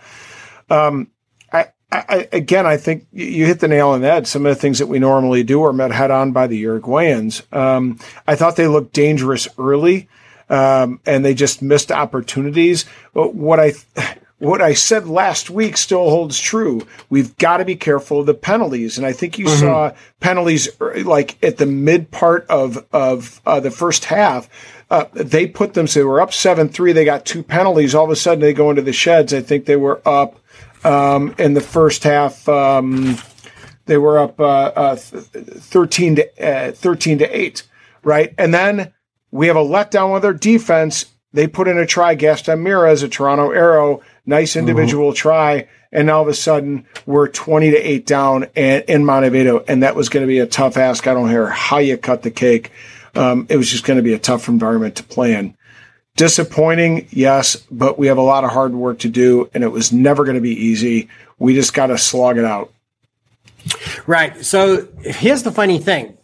[0.68, 1.10] Um,
[1.52, 4.26] I, I, again, I think you hit the nail on the head.
[4.26, 7.42] Some of the things that we normally do are met head on by the Uruguayans.
[7.54, 10.08] Um, I thought they looked dangerous early,
[10.48, 12.84] um, and they just missed opportunities.
[13.12, 13.74] But what I
[14.38, 16.86] what I said last week still holds true.
[17.08, 19.60] We've got to be careful of the penalties, and I think you mm-hmm.
[19.60, 24.48] saw penalties like at the mid part of of uh, the first half.
[24.90, 25.86] Uh, they put them.
[25.86, 26.92] So they were up seven three.
[26.92, 27.94] They got two penalties.
[27.94, 29.32] All of a sudden, they go into the sheds.
[29.32, 30.38] I think they were up
[30.84, 33.16] um, in the first half, um,
[33.86, 37.64] they were up uh, uh, thirteen to uh, thirteen to eight,
[38.02, 38.34] right?
[38.38, 38.92] And then
[39.30, 41.06] we have a letdown with their defense.
[41.32, 44.60] They put in a try, Gaston Mieres a Toronto Arrow, nice mm-hmm.
[44.60, 45.16] individual mm-hmm.
[45.16, 49.82] try, and all of a sudden we're twenty to eight down and, in Montevideo, and
[49.82, 51.06] that was going to be a tough ask.
[51.06, 52.70] I don't care how you cut the cake.
[53.14, 55.56] Um, it was just going to be a tough environment to play in.
[56.16, 59.92] Disappointing, yes, but we have a lot of hard work to do, and it was
[59.92, 61.08] never going to be easy.
[61.38, 62.72] We just got to slog it out.
[64.06, 64.44] Right.
[64.44, 66.16] So here's the funny thing.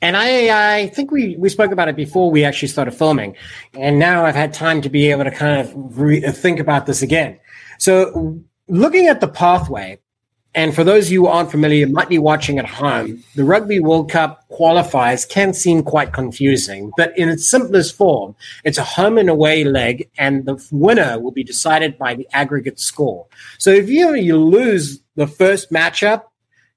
[0.00, 3.36] And I, I think we, we spoke about it before we actually started filming.
[3.74, 7.02] And now I've had time to be able to kind of re- think about this
[7.02, 7.38] again.
[7.78, 9.98] So looking at the pathway,
[10.54, 13.80] and for those of you who aren't familiar, might be watching at home, the Rugby
[13.80, 18.34] World Cup qualifiers can seem quite confusing, but in its simplest form,
[18.64, 22.80] it's a home and away leg, and the winner will be decided by the aggregate
[22.80, 23.26] score.
[23.58, 26.22] So if you, you lose the first matchup,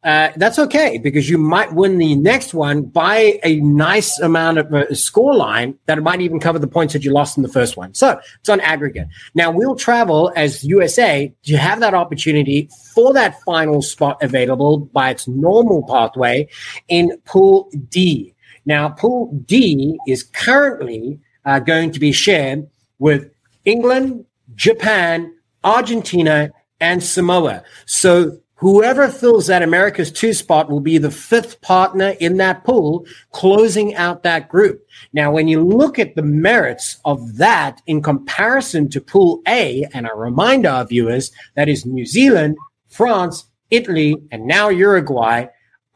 [0.04, 4.74] uh, that's okay because you might win the next one by a nice amount of
[4.74, 7.50] a uh, score line that might even cover the points that you lost in the
[7.50, 7.94] first one.
[7.94, 9.08] So it's on aggregate.
[9.36, 15.12] Now we'll travel as USA to have that opportunity for that final spot available by
[15.12, 16.48] its normal pathway
[16.88, 18.34] in Pool D.
[18.66, 22.68] Now, Pool D is currently uh, going to be shared
[23.00, 23.32] with
[23.66, 24.26] England,
[24.56, 25.34] Japan,
[25.64, 27.64] Argentina, and Samoa.
[27.86, 33.08] So Whoever fills that America's two spot will be the fifth partner in that pool,
[33.32, 34.86] closing out that group.
[35.14, 40.06] Now, when you look at the merits of that in comparison to Pool A, and
[40.06, 42.56] I remind our viewers that is New Zealand,
[42.88, 45.48] France, Italy, and now Uruguay,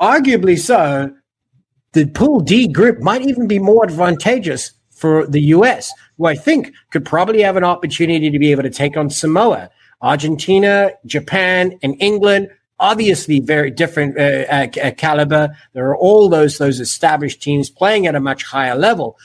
[0.01, 1.13] arguably so,
[1.93, 6.74] the Pool D group might even be more advantageous for the US, who I think
[6.89, 9.70] could probably have an opportunity to be able to take on Samoa.
[10.02, 15.56] Argentina, Japan, and England, obviously very different uh, uh, caliber.
[15.74, 19.18] There are all those those established teams playing at a much higher level.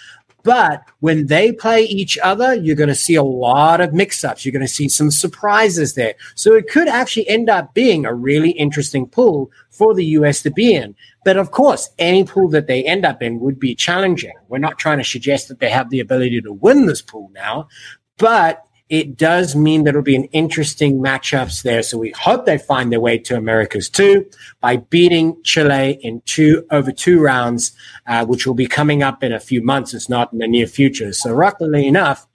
[0.43, 4.45] But when they play each other, you're going to see a lot of mix ups.
[4.45, 6.15] You're going to see some surprises there.
[6.35, 10.51] So it could actually end up being a really interesting pool for the US to
[10.51, 10.95] be in.
[11.25, 14.33] But of course, any pool that they end up in would be challenging.
[14.49, 17.69] We're not trying to suggest that they have the ability to win this pool now,
[18.17, 21.83] but it does mean there will be an interesting matchups there.
[21.83, 24.29] So we hope they find their way to Americas two
[24.61, 27.71] by beating Chile in two over two rounds,
[28.09, 29.95] uh, which will be coming up in a few months.
[29.95, 31.13] It's not in the near future.
[31.13, 32.27] So luckily enough,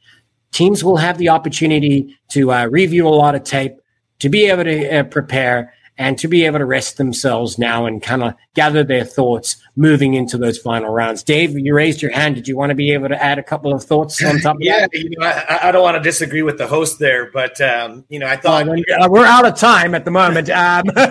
[0.53, 3.76] teams will have the opportunity to uh, review a lot of tape,
[4.20, 8.04] to be able to uh, prepare, and to be able to rest themselves now and
[8.04, 11.24] kind of gather their thoughts moving into those final rounds.
[11.24, 12.36] Dave, you raised your hand.
[12.36, 14.62] Did you want to be able to add a couple of thoughts on top of
[14.62, 14.93] yeah, that?
[14.93, 18.20] You know, I, I, don't want to disagree with the host there, but um, you
[18.20, 20.50] know, I thought well, we're out of time at the moment.
[20.50, 20.84] Um.
[20.96, 21.08] but,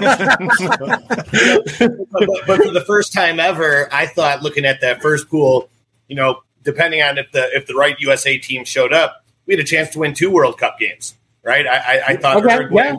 [2.47, 5.71] but, for the first time ever, I thought looking at that first pool,
[6.09, 9.61] you know, depending on if the if the right USA team showed up, we had
[9.61, 11.15] a chance to win two World Cup games.
[11.43, 11.67] Right?
[11.67, 12.97] I, I, I thought okay, yeah.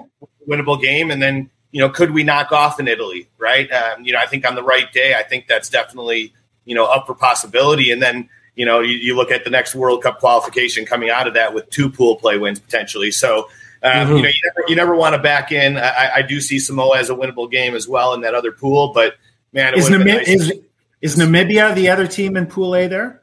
[0.47, 3.27] winnable game, and then you know, could we knock off in Italy?
[3.37, 3.69] Right.
[3.69, 6.85] Um, you know, I think on the right day, I think that's definitely, you know,
[6.85, 7.91] up for possibility.
[7.91, 11.27] And then, you know, you, you look at the next World Cup qualification coming out
[11.27, 13.11] of that with two pool play wins potentially.
[13.11, 13.49] So,
[13.83, 14.15] um, mm-hmm.
[14.15, 15.75] you know, you never, you never, want to back in.
[15.75, 18.93] I, I, do see Samoa as a winnable game as well in that other pool,
[18.93, 19.15] but
[19.51, 20.53] man, is, Namib- nice is,
[21.01, 23.21] Is Namibia the other team in Pool A there?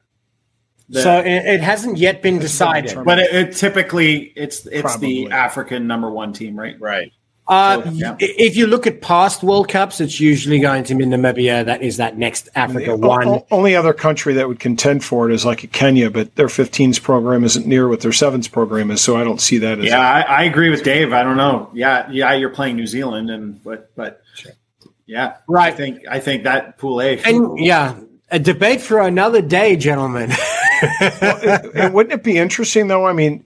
[0.91, 5.25] The, so it, it, hasn't yet been decided, but it, it, typically it's it's Probably.
[5.25, 6.79] the African number one team, right?
[6.79, 7.13] Right.
[7.49, 7.83] Uh.
[8.21, 11.65] If you look at past World Cups, it's usually going to be Namibia.
[11.65, 13.27] That is that next Africa the one.
[13.27, 17.03] O- only other country that would contend for it is like Kenya, but their 15s
[17.03, 19.87] program isn't near what their sevens program is, so I don't see that as.
[19.87, 21.13] Yeah, I, I, agree with Dave.
[21.13, 21.69] I don't know.
[21.75, 24.53] Yeah, yeah, you're playing New Zealand, and but but sure.
[25.07, 25.73] yeah, right.
[25.73, 27.99] I think I think that Pool A, and yeah,
[28.31, 30.31] a debate for another day, gentlemen.
[31.01, 33.05] well, it, wouldn't it be interesting though?
[33.05, 33.45] I mean,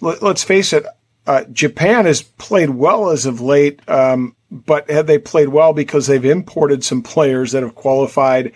[0.00, 0.84] let, us face it
[1.26, 6.06] uh, Japan has played well as of late, um, but have they played well because
[6.06, 8.52] they've imported some players that have qualified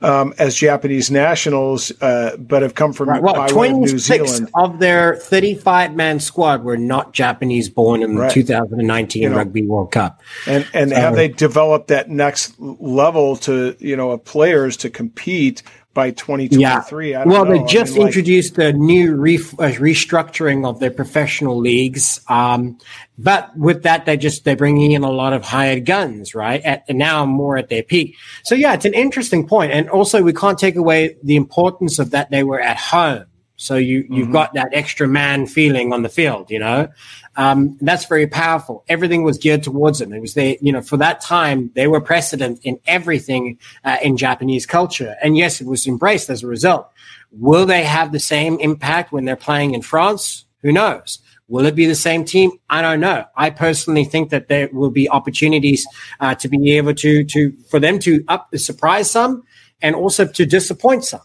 [0.00, 3.22] um, as Japanese nationals, uh, but have come from right.
[3.22, 4.50] well, New Zealand.
[4.54, 8.28] Of their 35 man squad were not Japanese born in right.
[8.28, 10.20] the 2019 you know, Rugby World Cup.
[10.46, 14.90] And and so, have they developed that next level to you know of players to
[14.90, 15.62] compete
[15.96, 17.10] by 2023.
[17.10, 17.24] Yeah.
[17.24, 17.52] well, know.
[17.52, 22.20] they just I mean, introduced like, a new re- uh, restructuring of their professional leagues.
[22.28, 22.78] Um,
[23.18, 26.62] but with that, they just, they're bringing in a lot of hired guns, right?
[26.62, 28.14] At, and now more at their peak.
[28.44, 29.72] So yeah, it's an interesting point.
[29.72, 33.24] And also we can't take away the importance of that they were at home.
[33.56, 34.32] So you, you've mm-hmm.
[34.32, 36.88] got that extra man feeling on the field, you know?
[37.36, 38.84] Um, that's very powerful.
[38.88, 40.12] Everything was geared towards them.
[40.12, 44.16] It was they, you know, for that time, they were precedent in everything uh, in
[44.16, 45.16] Japanese culture.
[45.22, 46.90] And yes, it was embraced as a result.
[47.32, 50.44] Will they have the same impact when they're playing in France?
[50.62, 51.18] Who knows?
[51.48, 52.50] Will it be the same team?
[52.68, 53.24] I don't know.
[53.36, 55.86] I personally think that there will be opportunities
[56.18, 59.44] uh, to be able to to for them to up surprise some
[59.80, 61.20] and also to disappoint some.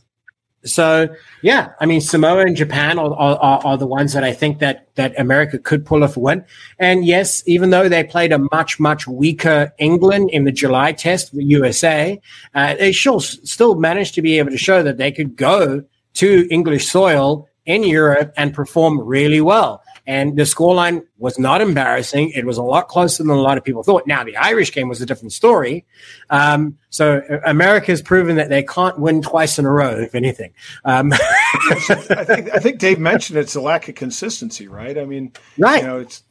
[0.64, 1.10] So
[1.42, 4.88] yeah, I mean Samoa and Japan are, are, are, the ones that I think that
[4.96, 6.46] that America could pull off a win.
[6.78, 11.34] And yes, even though they played a much much weaker England in the July test
[11.34, 12.22] with USA,
[12.54, 15.84] uh, they still still managed to be able to show that they could go
[16.14, 19.84] to English soil in Europe and perform really well.
[20.08, 22.32] And the scoreline was not embarrassing.
[22.32, 24.08] It was a lot closer than a lot of people thought.
[24.08, 25.86] Now, the Irish game was a different story.
[26.32, 30.54] Um, so America has proven that they can't win twice in a row, if anything.
[30.86, 31.14] Um,
[31.70, 34.98] I, think, I think Dave mentioned it's a lack of consistency, right?
[34.98, 35.82] I mean, right.
[35.82, 36.24] you know, it's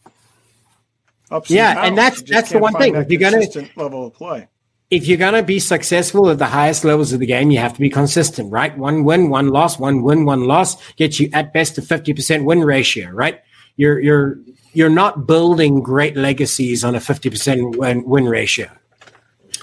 [1.30, 2.96] ups yeah, and, and that's that's the one thing.
[2.96, 4.48] If you're going to level of play
[4.90, 7.74] if you're going to be successful at the highest levels of the game, you have
[7.74, 8.76] to be consistent, right?
[8.76, 12.64] One win, one loss, one win, one loss gets you at best a 50% win
[12.64, 13.40] ratio, right?
[13.80, 14.38] you're you're
[14.72, 18.70] you're not building great legacies on a 50% win, win ratio.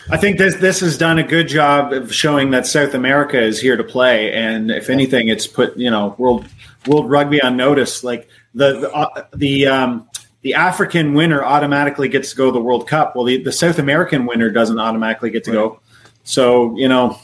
[0.09, 3.59] I think this this has done a good job of showing that South America is
[3.61, 6.45] here to play, and if anything, it's put you know world
[6.87, 8.03] world rugby on notice.
[8.03, 10.06] Like the the uh, the, um,
[10.47, 13.17] the African winner automatically gets to go to the World Cup.
[13.17, 15.57] Well, the, the South American winner doesn't automatically get to right.
[15.57, 15.81] go.
[16.23, 17.19] So you know,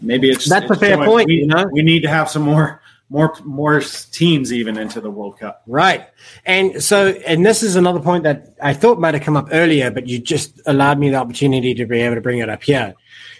[0.00, 1.28] maybe it's that's it's a fair point.
[1.28, 5.08] We, you know, we need to have some more more more teams even into the
[5.08, 5.62] World Cup.
[5.68, 6.08] Right.
[6.46, 9.92] And so and this is another point that I thought might have come up earlier,
[9.92, 12.92] but you just allowed me the opportunity to be able to bring it up here.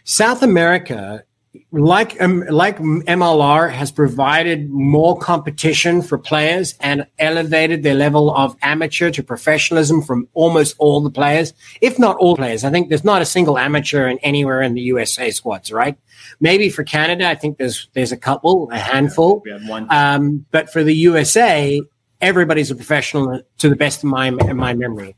[0.05, 1.25] South America
[1.71, 8.57] like um, like MLR has provided more competition for players and elevated their level of
[8.63, 12.65] amateur to professionalism from almost all the players, if not all players.
[12.65, 15.97] I think there's not a single amateur in anywhere in the USA squads, right?
[16.41, 19.43] Maybe for Canada, I think there's there's a couple, a handful.
[19.47, 19.87] Yeah, one.
[19.91, 21.81] Um, but for the USA,
[22.21, 25.17] everybody's a professional to the best of my my memory.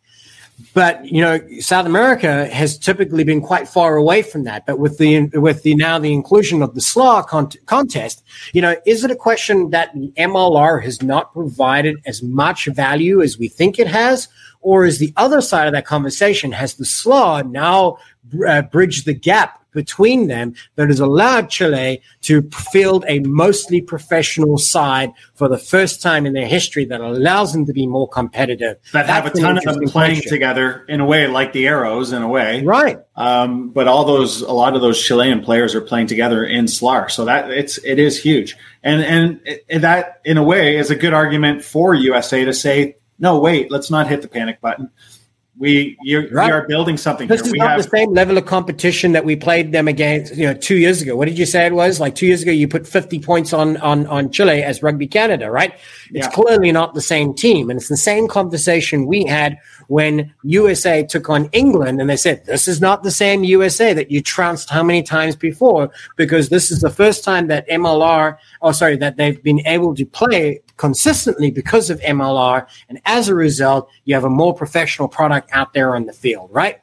[0.72, 4.64] But you know, South America has typically been quite far away from that.
[4.64, 8.74] But with the with the now the inclusion of the SLA con- contest, you know,
[8.86, 13.48] is it a question that the MLR has not provided as much value as we
[13.48, 14.28] think it has,
[14.60, 17.98] or is the other side of that conversation has the SLA now
[18.46, 24.58] uh, bridged the gap between them that has allowed Chile to field a mostly professional
[24.58, 28.78] side for the first time in their history that allows them to be more competitive.
[28.92, 30.32] That have a ton of them playing question.
[30.32, 32.64] together in a way, like the Arrows in a way.
[32.64, 32.98] Right.
[33.14, 37.10] Um, but all those, a lot of those Chilean players are playing together in SLAR.
[37.10, 38.56] So that it's, it is huge.
[38.82, 42.96] And, and it, that in a way is a good argument for USA to say,
[43.18, 44.90] no, wait, let's not hit the panic button
[45.58, 45.96] we
[46.32, 46.46] right.
[46.46, 47.28] we are building something.
[47.28, 47.46] This here.
[47.46, 50.36] is we not have, the same level of competition that we played them against.
[50.36, 51.16] You know, two years ago.
[51.16, 51.98] What did you say it was?
[51.98, 55.50] Like two years ago, you put fifty points on on on Chile as Rugby Canada,
[55.50, 55.72] right?
[56.10, 56.30] It's yeah.
[56.30, 61.30] clearly not the same team, and it's the same conversation we had when USA took
[61.30, 64.82] on England, and they said this is not the same USA that you trounced how
[64.82, 69.42] many times before, because this is the first time that MLR, oh sorry, that they've
[69.42, 72.66] been able to play consistently because of MLR.
[72.88, 76.50] And as a result, you have a more professional product out there on the field,
[76.52, 76.80] right?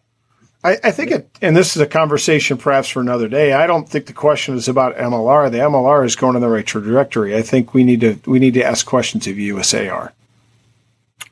[0.64, 3.52] I, I, think it, and this is a conversation perhaps for another day.
[3.52, 5.52] I don't think the question is about MLR.
[5.52, 7.36] The MLR is going in the right trajectory.
[7.36, 10.14] I think we need to we need to ask questions of USAR.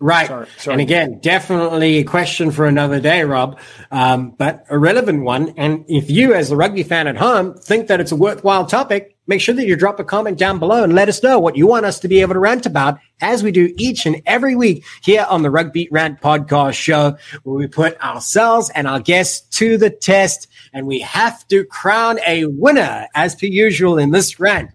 [0.01, 0.27] Right.
[0.27, 0.73] Sorry, sorry.
[0.73, 3.59] And again, definitely a question for another day, Rob,
[3.91, 5.53] um, but a relevant one.
[5.57, 9.15] And if you, as a rugby fan at home, think that it's a worthwhile topic,
[9.27, 11.67] make sure that you drop a comment down below and let us know what you
[11.67, 14.83] want us to be able to rant about, as we do each and every week
[15.03, 19.77] here on the Rugby Rant podcast show, where we put ourselves and our guests to
[19.77, 20.47] the test.
[20.73, 24.71] And we have to crown a winner, as per usual, in this rant.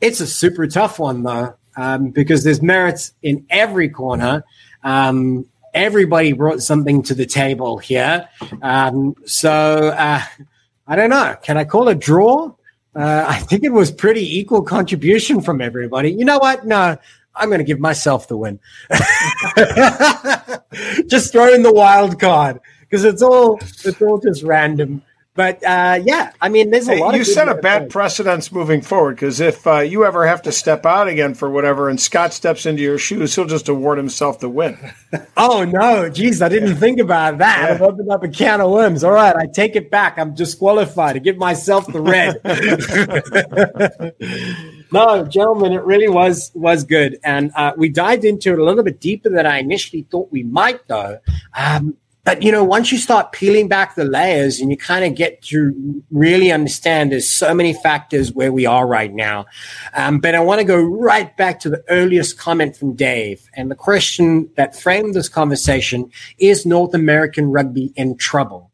[0.00, 4.44] It's a super tough one, though um, because there's merits in every corner.
[4.82, 8.28] Um, everybody brought something to the table here.
[8.62, 10.22] Um, so uh,
[10.86, 11.36] I don't know.
[11.42, 12.52] Can I call a draw?
[12.94, 16.10] Uh, I think it was pretty equal contribution from everybody.
[16.10, 16.66] You know what?
[16.66, 16.96] No,
[17.36, 18.58] I'm going to give myself the win.
[21.06, 25.02] just throw in the wild card because it's all it's all just random.
[25.40, 27.14] But uh, yeah, I mean, there's a lot.
[27.14, 30.84] You set a bad precedence moving forward because if uh, you ever have to step
[30.84, 34.50] out again for whatever, and Scott steps into your shoes, he'll just award himself the
[34.50, 34.76] win.
[35.38, 36.74] oh no, geez, I didn't yeah.
[36.74, 37.62] think about that.
[37.62, 37.74] Yeah.
[37.74, 39.02] I've opened up a can of worms.
[39.02, 40.18] All right, I take it back.
[40.18, 42.36] I'm disqualified to give myself the red.
[44.92, 48.84] no, gentlemen, it really was was good, and uh, we dived into it a little
[48.84, 51.18] bit deeper than I initially thought we might, though.
[51.56, 55.14] Um, but you know, once you start peeling back the layers and you kind of
[55.14, 59.46] get to really understand, there's so many factors where we are right now.
[59.94, 63.70] Um, but I want to go right back to the earliest comment from Dave, and
[63.70, 68.70] the question that framed this conversation is North American rugby in trouble?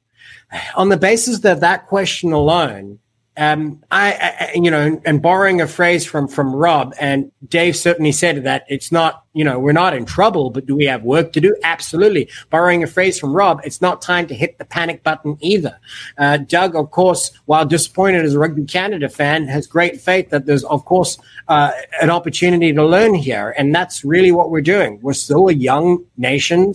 [0.75, 2.99] On the basis of that question alone,
[3.37, 8.13] um, I, I, you know, and borrowing a phrase from from Rob and Dave certainly
[8.13, 11.33] said that it's not you know, we're not in trouble, but do we have work
[11.35, 11.55] to do?
[11.63, 12.27] Absolutely.
[12.49, 15.79] Borrowing a phrase from Rob, it's not time to hit the panic button either.
[16.17, 20.47] Uh, Doug, of course, while disappointed as a Rugby Canada fan, has great faith that
[20.47, 21.19] there's, of course,
[21.49, 21.71] uh,
[22.01, 23.55] an opportunity to learn here.
[23.59, 24.99] And that's really what we're doing.
[25.03, 26.73] We're still a young nation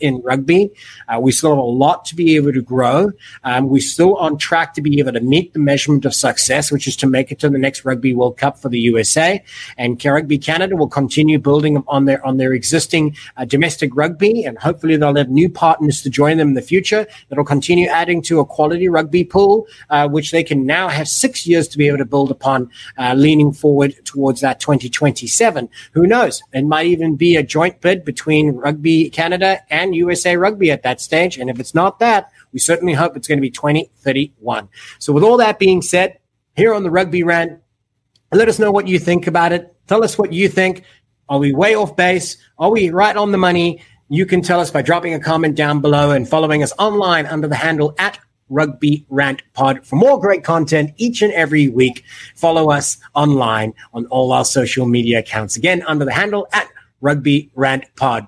[0.00, 0.70] in rugby.
[1.08, 3.10] Uh, we still have a lot to be able to grow.
[3.44, 6.86] Um, we're still on track to be able to meet the measurement of success, which
[6.86, 9.42] is to make it to the next Rugby World Cup for the USA.
[9.78, 14.44] And Rugby Canada will continue building on on their on their existing uh, domestic rugby,
[14.44, 18.20] and hopefully they'll have new partners to join them in the future that'll continue adding
[18.22, 21.86] to a quality rugby pool, uh, which they can now have six years to be
[21.86, 25.68] able to build upon, uh, leaning forward towards that 2027.
[25.92, 26.42] Who knows?
[26.52, 31.00] It might even be a joint bid between Rugby Canada and USA Rugby at that
[31.00, 34.68] stage, and if it's not that, we certainly hope it's going to be 2031.
[34.98, 36.18] So, with all that being said,
[36.56, 37.60] here on the Rugby Rant,
[38.32, 39.74] let us know what you think about it.
[39.86, 40.84] Tell us what you think.
[41.32, 42.36] Are we way off base?
[42.58, 43.80] Are we right on the money?
[44.10, 47.48] You can tell us by dropping a comment down below and following us online under
[47.48, 48.18] the handle at
[48.50, 52.04] Rugby Rant Pod for more great content each and every week.
[52.36, 55.56] Follow us online on all our social media accounts.
[55.56, 56.68] Again, under the handle at
[57.00, 58.26] Rugby Rant Pod.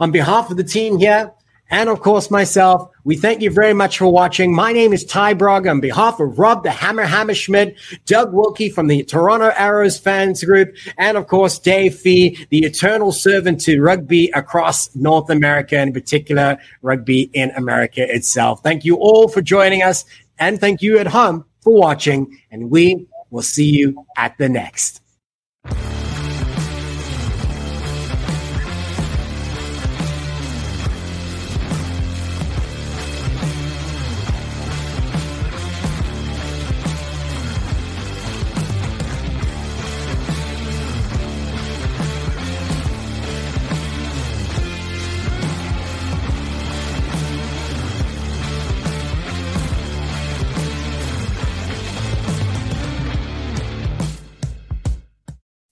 [0.00, 1.30] On behalf of the team here,
[1.70, 2.90] and of course myself.
[3.04, 4.54] We thank you very much for watching.
[4.54, 8.86] My name is Ty Brog on behalf of Rob the Hammer Hammerschmidt, Doug Wilkey from
[8.86, 14.30] the Toronto Arrows fans group, and of course Dave Fee, the eternal servant to rugby
[14.34, 18.62] across North America, in particular rugby in America itself.
[18.62, 20.04] Thank you all for joining us,
[20.38, 25.02] and thank you at home for watching, and we will see you at the next.